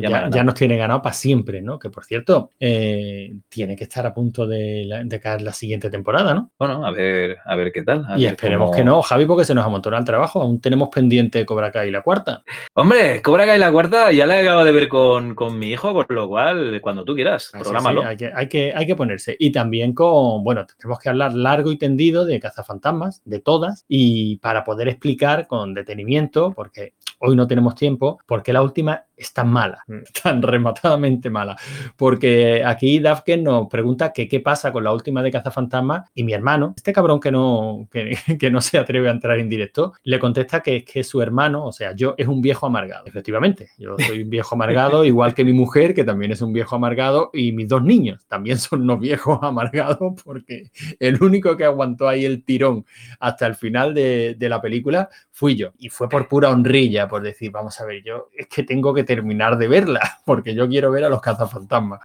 [0.01, 1.77] ya, nos tiene ganado para siempre, ¿no?
[1.77, 6.51] Que por cierto, eh, tiene que estar a punto de, caer la siguiente temporada, ¿no?
[6.57, 8.05] Bueno, a ver, a ver qué tal.
[8.17, 10.41] y esperemos que no, Javi, porque se nos amontona el trabajo.
[10.41, 12.43] Aún tenemos pendiente Cobra Kai la cuarta.
[12.73, 16.11] Hombre, Cobra Kai la cuarta ya la acabo de ver con, con mi hijo, por
[16.11, 18.03] lo cual, cuando tú quieras, programalo.
[18.03, 19.35] hay, que, hay, que, hay que ponerse.
[19.39, 24.37] Y también con, bueno, tenemos que hablar largo y tendido de cazafantasmas, de todas, y
[24.37, 29.49] para poder explicar con detenimiento, porque hoy no tenemos tiempo, porque la última es tan
[29.49, 29.83] mala,
[30.23, 31.57] tan rematadamente mala.
[31.95, 36.33] Porque aquí Dafke nos pregunta que qué pasa con la última de Cazafantasma y mi
[36.33, 37.87] hermano, este cabrón que no,
[38.39, 41.65] que, no se atreve a entrar en directo, le contesta que es que su hermano,
[41.65, 43.05] o sea, yo es un viejo amargado.
[43.05, 46.75] Efectivamente, yo soy un viejo amargado, igual que mi mujer, que también es un viejo
[46.75, 52.07] amargado, y mis dos niños también son unos viejos amargados, porque el único que aguantó
[52.07, 52.85] ahí el tirón
[53.19, 55.71] hasta el final de, de la película fui yo.
[55.77, 59.04] Y fue por pura honrilla, por decir, vamos a ver, yo es que tengo que
[59.05, 62.01] terminar de verla, porque yo quiero ver a los cazafantasmas.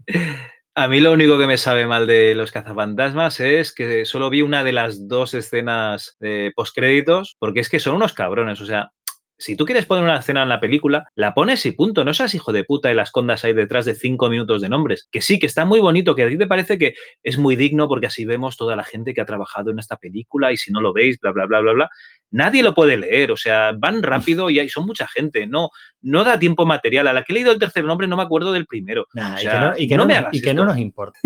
[0.75, 4.43] A mí lo único que me sabe mal de los cazafantasmas es que solo vi
[4.43, 8.93] una de las dos escenas de postcréditos, porque es que son unos cabrones, o sea,
[9.41, 12.05] si tú quieres poner una escena en la película, la pones y punto.
[12.05, 15.09] No seas hijo de puta y las condas ahí detrás de cinco minutos de nombres.
[15.11, 17.89] Que sí, que está muy bonito, que a ti te parece que es muy digno
[17.89, 20.83] porque así vemos toda la gente que ha trabajado en esta película y si no
[20.83, 21.91] lo veis, bla, bla, bla, bla, bla.
[22.33, 25.47] Nadie lo puede leer, o sea, van rápido y hay, son mucha gente.
[25.47, 25.71] No,
[26.03, 27.09] no da tiempo material.
[27.09, 29.07] A la que he leído el tercer nombre no me acuerdo del primero.
[29.79, 30.05] y que no,
[30.65, 31.19] nos importa.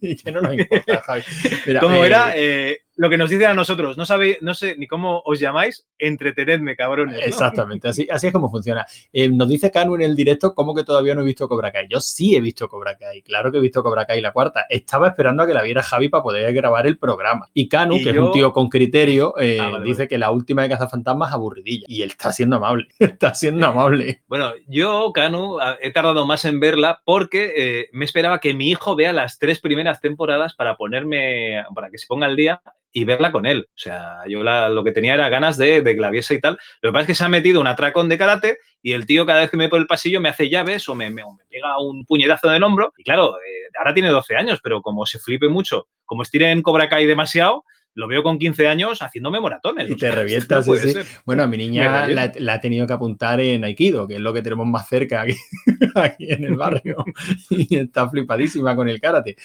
[0.00, 1.22] y que no nos importa, Javi.
[1.80, 5.22] Como era, eh, lo que nos dicen a nosotros, no sabéis, no sé ni cómo
[5.24, 7.20] os llamáis, entretenedme, cabrones.
[7.24, 8.86] Exactamente, así, así es como funciona.
[9.12, 11.86] Eh, nos dice Canu en el directo cómo que todavía no he visto Cobra Kai.
[11.90, 14.66] Yo sí he visto Cobra Kai, claro que he visto Cobra Kai la cuarta.
[14.68, 17.48] Estaba esperando a que la viera Javi para poder grabar el programa.
[17.52, 20.70] Y Canu, que es un tío con criterio, eh, ah, dice que la última de
[20.70, 21.86] Cazafantasmas es aburridilla.
[21.88, 24.22] Y él está siendo amable, está siendo amable.
[24.26, 28.96] Bueno, yo, Canu, he tardado más en verla porque eh, me esperaba que mi hijo
[28.96, 32.62] vea las tres primeras temporadas para ponerme, para que se ponga al día
[32.96, 33.68] y verla con él.
[33.68, 36.56] O sea, yo lo que tenía era ganas de, de que y tal.
[36.80, 39.26] Lo que pasa es que se ha metido un atracón de karate y el tío
[39.26, 42.06] cada vez que me por el pasillo me hace llaves o me, me, pega un
[42.06, 42.94] puñetazo en el hombro.
[42.96, 46.62] Y claro, eh, ahora tiene 12 años, pero como se flipe mucho, como estire en
[46.62, 47.64] Cobra Kai demasiado,
[47.96, 49.90] lo veo con 15 años haciéndome moratones.
[49.90, 51.00] Y te revientas, sí, sí.
[51.24, 54.34] Bueno, a mi niña la, la, ha tenido que apuntar en Aikido, que es lo
[54.34, 55.34] que tenemos más cerca aquí,
[55.94, 57.04] aquí en el barrio.
[57.50, 59.36] y está flipadísima con el karate.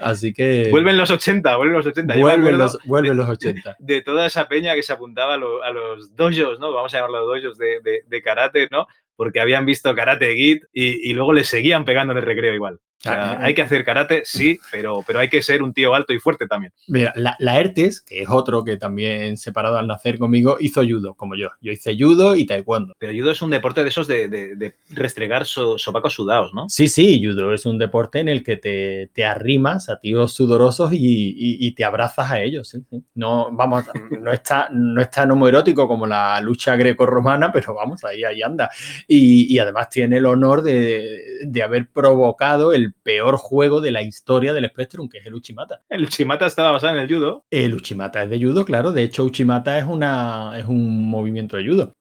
[0.00, 0.68] Así que...
[0.70, 2.16] Vuelven los 80, vuelven los 80.
[2.16, 3.76] Vuelven, los, vuelven los 80.
[3.80, 6.72] De, toda esa peña que se apuntaba a, los dojos, ¿no?
[6.72, 8.86] Vamos a llamarlos dojos de, de, de karate, ¿no?
[9.16, 12.78] Porque habían visto Karate Git y, y luego le seguían pegando en el recreo igual.
[13.04, 16.46] Hay que hacer karate, sí, pero, pero hay que ser un tío alto y fuerte
[16.48, 16.72] también.
[16.88, 21.14] Mira, la, la, ERTES, que es otro que también separado al nacer conmigo, hizo judo,
[21.14, 21.50] como yo.
[21.60, 22.94] Yo hice judo y taekwondo.
[22.98, 26.68] Pero judo es un deporte de esos de, de, restregar sopacos sudados, ¿no?
[26.68, 30.92] Sí, sí, judo es un deporte en el que te, te arrimas a tíos sudorosos
[30.92, 32.76] y, y, te abrazas a ellos.
[33.14, 33.84] No, vamos,
[34.20, 38.70] no está, no está no erótico como la lucha greco-romana, pero vamos, ahí, ahí anda.
[39.06, 44.02] Y, y además tiene el honor de, de haber provocado el peor juego de la
[44.02, 45.82] historia del Spectrum, que es el Uchimata.
[45.88, 47.44] El Uchimata estaba basado en el judo.
[47.50, 48.92] El Uchimata es de judo, claro.
[48.92, 51.94] De hecho, Uchimata es, una, es un movimiento de judo.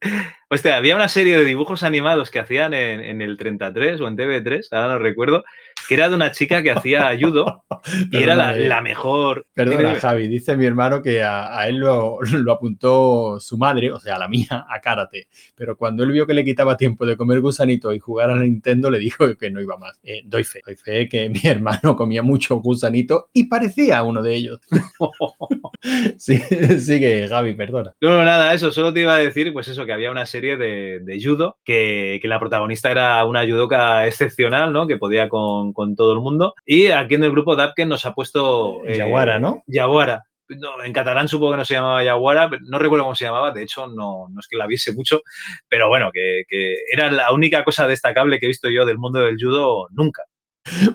[0.50, 4.68] Hostia, había una serie de dibujos animados que hacían en, el 33 o en TV3,
[4.72, 5.44] ahora no recuerdo,
[5.88, 7.64] que era de una chica que hacía judo
[8.12, 9.46] y era la, mejor.
[9.54, 12.20] Perdona, Javi, dice mi hermano que a, él lo,
[12.52, 15.28] apuntó su madre, o sea, la mía, a karate.
[15.56, 18.44] Pero cuando él vio que le quitaba tiempo de comer gusanito y jugar a la
[18.44, 19.98] Nintendo, le dijo que no iba más.
[20.04, 24.36] Eh, doy fe, doy fe que mi hermano comía mucho gusanito y parecía uno de
[24.36, 24.60] ellos.
[26.18, 26.38] sí,
[26.80, 27.94] sigue, Javi, perdona.
[28.02, 30.58] No, no, nada, eso, solo te iba a decir, pues eso, que había una serie
[30.58, 34.86] de, judo, que, la protagonista era una judoka excepcional, ¿no?
[34.86, 36.56] Que podía con, todo el mundo.
[36.66, 38.82] Y aquí en el grupo Dapken nos ha puesto...
[38.86, 39.64] Eh, Yaguara, ¿no?
[39.68, 40.24] Yaguara.
[40.84, 43.88] en catalán supongo que no se llamaba Yaguara, no recuerdo cómo se llamaba, de hecho
[43.88, 45.22] no, no es que la viese mucho,
[45.68, 49.20] pero bueno, que, que, era la única cosa destacable que he visto yo del mundo
[49.20, 50.24] del judo nunca.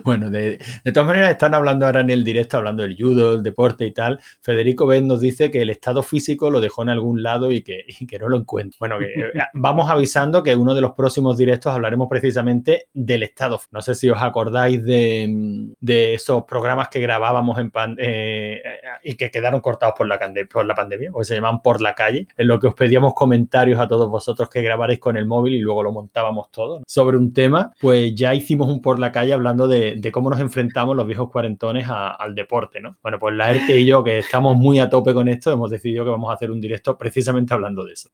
[0.03, 0.59] Bueno, de,
[0.93, 4.19] todas maneras, están hablando ahora en el directo, hablando del judo, el deporte y tal.
[4.41, 7.85] Federico Ben nos dice que el estado físico lo dejó en algún lado y que,
[8.07, 8.77] que no lo encuentra.
[8.79, 13.59] Bueno, que, eh, vamos avisando que uno de los próximos directos hablaremos precisamente del estado.
[13.71, 15.73] No sé si os acordáis de,
[16.13, 18.61] esos programas que grabábamos en eh,
[19.03, 20.19] y que quedaron cortados por la,
[20.51, 23.79] por la pandemia, o se llaman Por la calle, en lo que os pedíamos comentarios
[23.79, 27.33] a todos vosotros que grabaréis con el móvil y luego lo montábamos todo sobre un
[27.33, 27.73] tema.
[27.79, 31.87] Pues ya hicimos un Por la calle hablando de, cómo nos enfrentamos los viejos cuarentones
[31.89, 32.97] al deporte, ¿no?
[33.01, 36.03] Bueno, pues la ERTE y yo, que estamos muy a tope con esto, hemos decidido
[36.03, 38.09] que vamos a hacer un directo precisamente hablando de eso.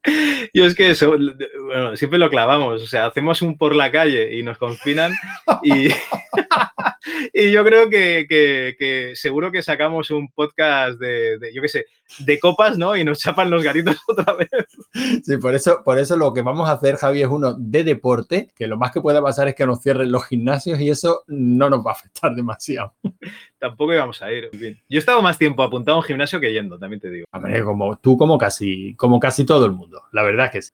[0.54, 1.16] Yo es que eso,
[1.66, 5.14] bueno, siempre lo clavamos, o sea, hacemos un por la calle y nos confinan
[5.64, 5.90] y,
[7.34, 11.86] y yo creo que, seguro que sacamos un podcast de, yo qué sé,
[12.20, 12.96] de copas, ¿no?
[12.96, 14.50] Y nos chapan los garitos otra vez.
[15.24, 18.52] Sí, por eso, por eso lo que vamos a hacer, Javi, es uno de deporte,
[18.56, 21.70] que lo más que pueda pasar es que nos cierren los gimnasios y eso no
[21.70, 22.94] nos va a afectar demasiado.
[23.60, 24.50] Tampoco íbamos a ir.
[24.52, 27.26] Yo he estado más tiempo apuntado a un gimnasio que yendo, también te digo.
[27.66, 30.04] como tú, como casi, como casi todo el mundo.
[30.12, 30.72] La verdad es que sí.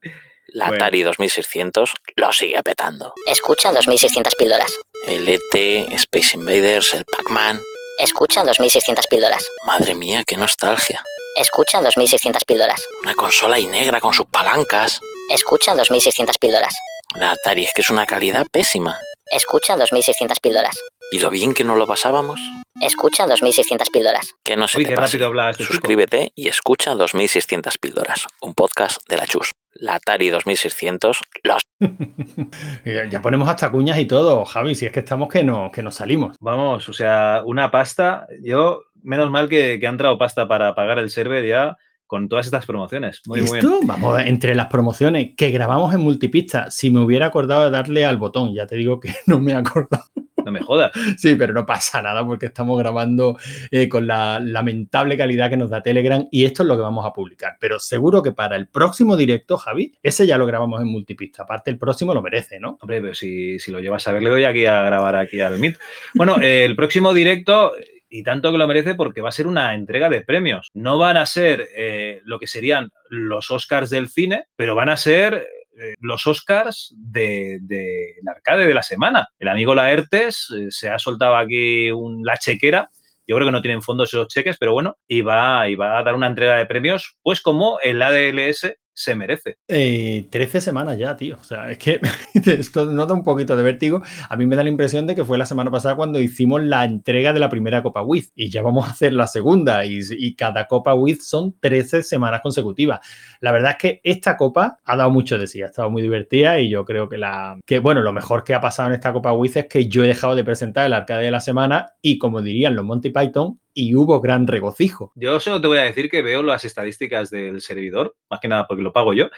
[0.48, 3.12] La Atari 2600 lo sigue petando.
[3.26, 4.72] Escucha 2600 píldoras.
[5.06, 7.60] El ET, Space Invaders, el Pac-Man.
[7.98, 9.46] Escucha 2600 píldoras.
[9.66, 11.02] Madre mía, qué nostalgia.
[11.36, 12.82] Escucha 2600 píldoras.
[13.02, 15.00] Una consola y negra con sus palancas.
[15.30, 16.74] Escucha 2600 píldoras.
[17.16, 18.98] La Atari es que es una calidad pésima.
[19.32, 20.80] Escucha 2600 píldoras.
[21.10, 22.40] ¿Y lo bien que no lo pasábamos?
[22.80, 24.34] Escucha 2600 píldoras.
[24.44, 25.18] Que no se te pase.
[25.50, 29.50] Este Suscríbete y escucha 2600 píldoras, un podcast de la Chus.
[29.74, 31.62] La Atari 2600, los...
[33.10, 35.96] ya ponemos hasta cuñas y todo, Javi, si es que estamos que, no, que nos
[35.96, 36.36] salimos.
[36.40, 40.98] Vamos, o sea, una pasta, yo, menos mal que, que han traído pasta para pagar
[40.98, 43.22] el server ya, con todas estas promociones.
[43.26, 43.78] Muy, muy ¿Listo?
[43.78, 43.86] bien.
[43.86, 48.16] Vamos, entre las promociones que grabamos en multipista, si me hubiera acordado de darle al
[48.16, 50.04] botón, ya te digo que no me he acordado.
[50.44, 50.92] No me jodas.
[51.18, 53.36] Sí, pero no pasa nada porque estamos grabando
[53.72, 57.04] eh, con la lamentable calidad que nos da Telegram y esto es lo que vamos
[57.04, 57.56] a publicar.
[57.58, 61.42] Pero seguro que para el próximo directo, Javi, ese ya lo grabamos en multipista.
[61.42, 62.78] Aparte, el próximo lo merece, ¿no?
[62.80, 65.58] Hombre, pero si, si lo llevas a ver, le doy aquí a grabar aquí al
[65.58, 65.80] Meet.
[66.14, 67.72] Bueno, eh, el próximo directo,
[68.08, 70.70] y tanto que lo merece porque va a ser una entrega de premios.
[70.74, 74.96] No van a ser eh, lo que serían los Oscars del cine, pero van a
[74.96, 75.46] ser
[75.78, 79.28] eh, los Oscars del de, el arcade de la semana.
[79.38, 82.90] El amigo Laertes eh, se ha soltado aquí un, la chequera.
[83.26, 86.02] Yo creo que no tienen fondos esos cheques, pero bueno, y va, y va a
[86.04, 89.58] dar una entrega de premios, pues como el ADLS se merece.
[89.68, 91.36] Eh, 13 semanas ya, tío.
[91.38, 92.00] O sea, es que
[92.34, 94.02] esto nota un poquito de vértigo.
[94.28, 96.82] A mí me da la impresión de que fue la semana pasada cuando hicimos la
[96.84, 100.34] entrega de la primera Copa WIZ y ya vamos a hacer la segunda y, y
[100.34, 103.00] cada Copa WIZ son 13 semanas consecutivas.
[103.40, 106.58] La verdad es que esta Copa ha dado mucho de sí, ha estado muy divertida
[106.58, 109.34] y yo creo que la que bueno, lo mejor que ha pasado en esta Copa
[109.34, 112.40] WIZ es que yo he dejado de presentar el arcade de la semana y como
[112.40, 115.12] dirían los Monty Python, y hubo gran regocijo.
[115.14, 118.66] Yo solo te voy a decir que veo las estadísticas del servidor, más que nada
[118.66, 119.28] porque lo pago yo,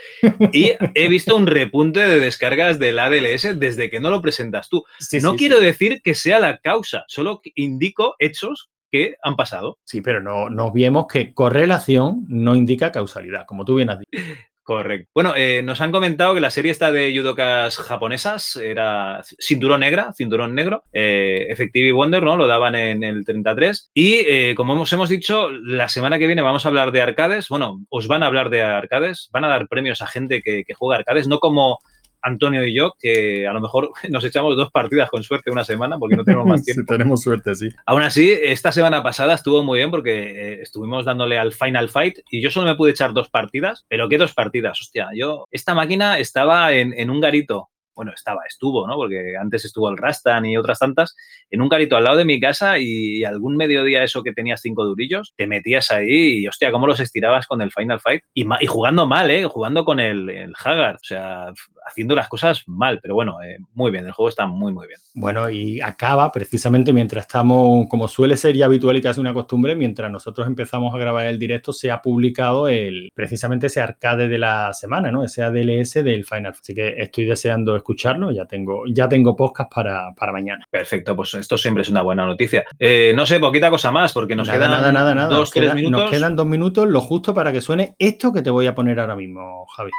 [0.52, 4.84] y he visto un repunte de descargas del ADLS desde que no lo presentas tú.
[5.00, 5.64] Sí, no sí, quiero sí.
[5.64, 9.78] decir que sea la causa, solo indico hechos que han pasado.
[9.84, 14.10] Sí, pero no, no vemos que correlación no indica causalidad, como tú bien has dicho.
[14.68, 15.10] Correcto.
[15.14, 20.12] Bueno, eh, nos han comentado que la serie esta de judokas japonesas era cinturón negra,
[20.12, 22.36] cinturón negro, eh, Effective Wonder, ¿no?
[22.36, 23.90] Lo daban en el 33.
[23.94, 27.48] Y eh, como hemos, hemos dicho, la semana que viene vamos a hablar de arcades.
[27.48, 30.98] Bueno, os van a hablar de arcades, van a dar premios a gente que juega
[30.98, 31.78] arcades, no como
[32.22, 35.98] Antonio y yo, que a lo mejor nos echamos dos partidas con suerte una semana
[35.98, 36.82] porque no tenemos más tiempo.
[36.82, 37.68] Sí, tenemos suerte, sí.
[37.86, 42.18] Aún así, esta semana pasada estuvo muy bien porque eh, estuvimos dándole al Final Fight
[42.30, 44.80] y yo solo me pude echar dos partidas, pero ¿qué dos partidas?
[44.80, 47.68] Hostia, yo, esta máquina estaba en, en un garito.
[47.98, 48.94] Bueno, estaba, estuvo, ¿no?
[48.94, 51.16] Porque antes estuvo el Rastan y otras tantas,
[51.50, 54.84] en un garito al lado de mi casa y algún mediodía eso que tenías cinco
[54.84, 58.66] durillos, te metías ahí y, hostia, cómo los estirabas con el Final Fight y, y
[58.66, 59.46] jugando mal, ¿eh?
[59.46, 61.52] Jugando con el, el Haggard, o sea,
[61.88, 65.00] haciendo las cosas mal, pero bueno, eh, muy bien, el juego está muy, muy bien.
[65.14, 69.74] Bueno, y acaba precisamente mientras estamos, como suele ser ya habitual y casi una costumbre,
[69.74, 74.38] mientras nosotros empezamos a grabar el directo, se ha publicado el, precisamente ese arcade de
[74.38, 75.24] la semana, ¿no?
[75.24, 76.54] Ese ADLS del Final.
[76.60, 80.62] Así que estoy deseando escucharlo, ya tengo, ya tengo podcast para, para mañana.
[80.70, 82.64] Perfecto, pues esto siempre es una buena noticia.
[82.78, 85.28] Eh, no sé, poquita cosa más, porque nos nada, quedan nada, nada, nada.
[85.28, 86.00] dos, Nos tres queda- minutos.
[86.02, 89.00] Nos quedan dos minutos, lo justo para que suene esto que te voy a poner
[89.00, 89.90] ahora mismo, Javi.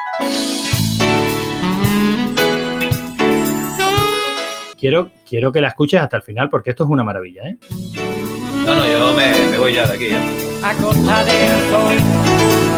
[4.77, 7.57] Quiero, quiero que la escuches hasta el final porque esto es una maravilla, ¿eh?
[8.65, 10.05] No, no, yo me, me voy ya de aquí.
[10.05, 10.59] ¿eh?
[10.63, 12.68] a costa del sol.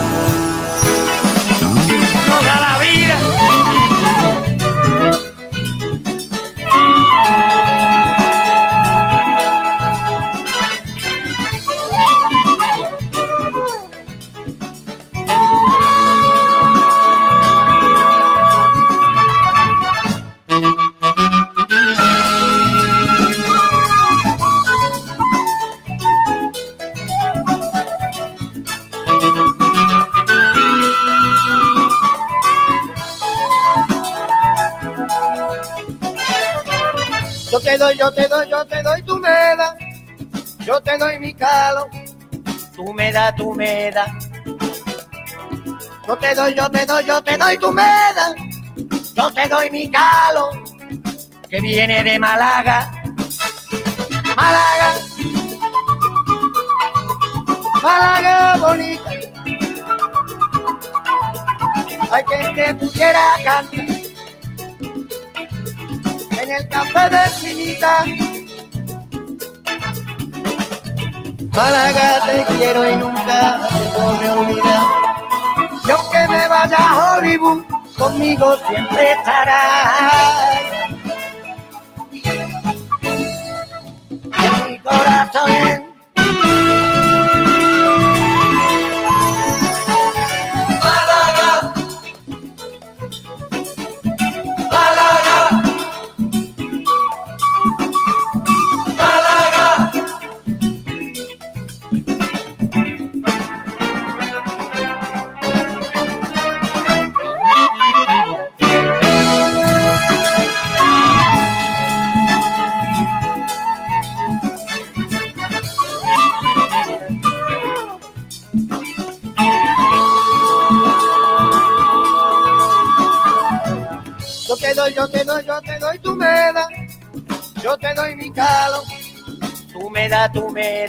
[38.02, 39.76] Yo te doy, yo te doy, tú me das.
[40.66, 41.88] Yo te doy mi calo.
[42.76, 44.10] Tú me das, tú me das.
[46.08, 48.34] Yo te doy, yo te doy, yo te doy, tú me das.
[49.14, 50.49] Yo te doy mi calo.
[51.47, 52.91] Que viene de Málaga.
[54.36, 54.93] Málaga.
[57.84, 59.12] Málaga bonita.
[62.12, 64.01] Hay quien te pudiera cantar
[66.41, 68.05] en el café de esquinita.
[71.55, 74.81] Málaga te quiero y nunca te podré olvidar.
[75.85, 77.63] Y aunque me vaya a Hollywood,
[77.97, 80.51] conmigo siempre estarás.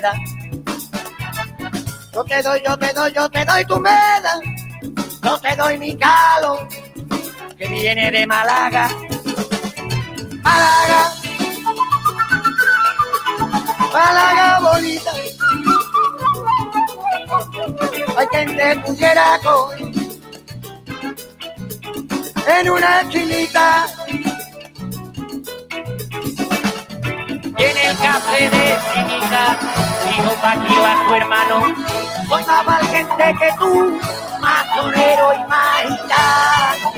[0.02, 0.18] Das.
[2.12, 4.40] Yo te doy, yo te doy, yo te doy tu meda,
[5.22, 6.68] yo te doy mi calo,
[7.56, 8.90] que viene de Málaga.
[10.42, 11.12] Málaga,
[13.92, 15.12] Málaga bonita.
[18.16, 19.92] Hay quien te pusiera con
[22.46, 23.86] en una esquinita.
[27.56, 29.58] Tiene el café de chinita,
[30.16, 31.74] dijo Paquito a su hermano,
[32.28, 33.98] soy más valiente que tú,
[34.40, 36.91] más sonero y más gitano.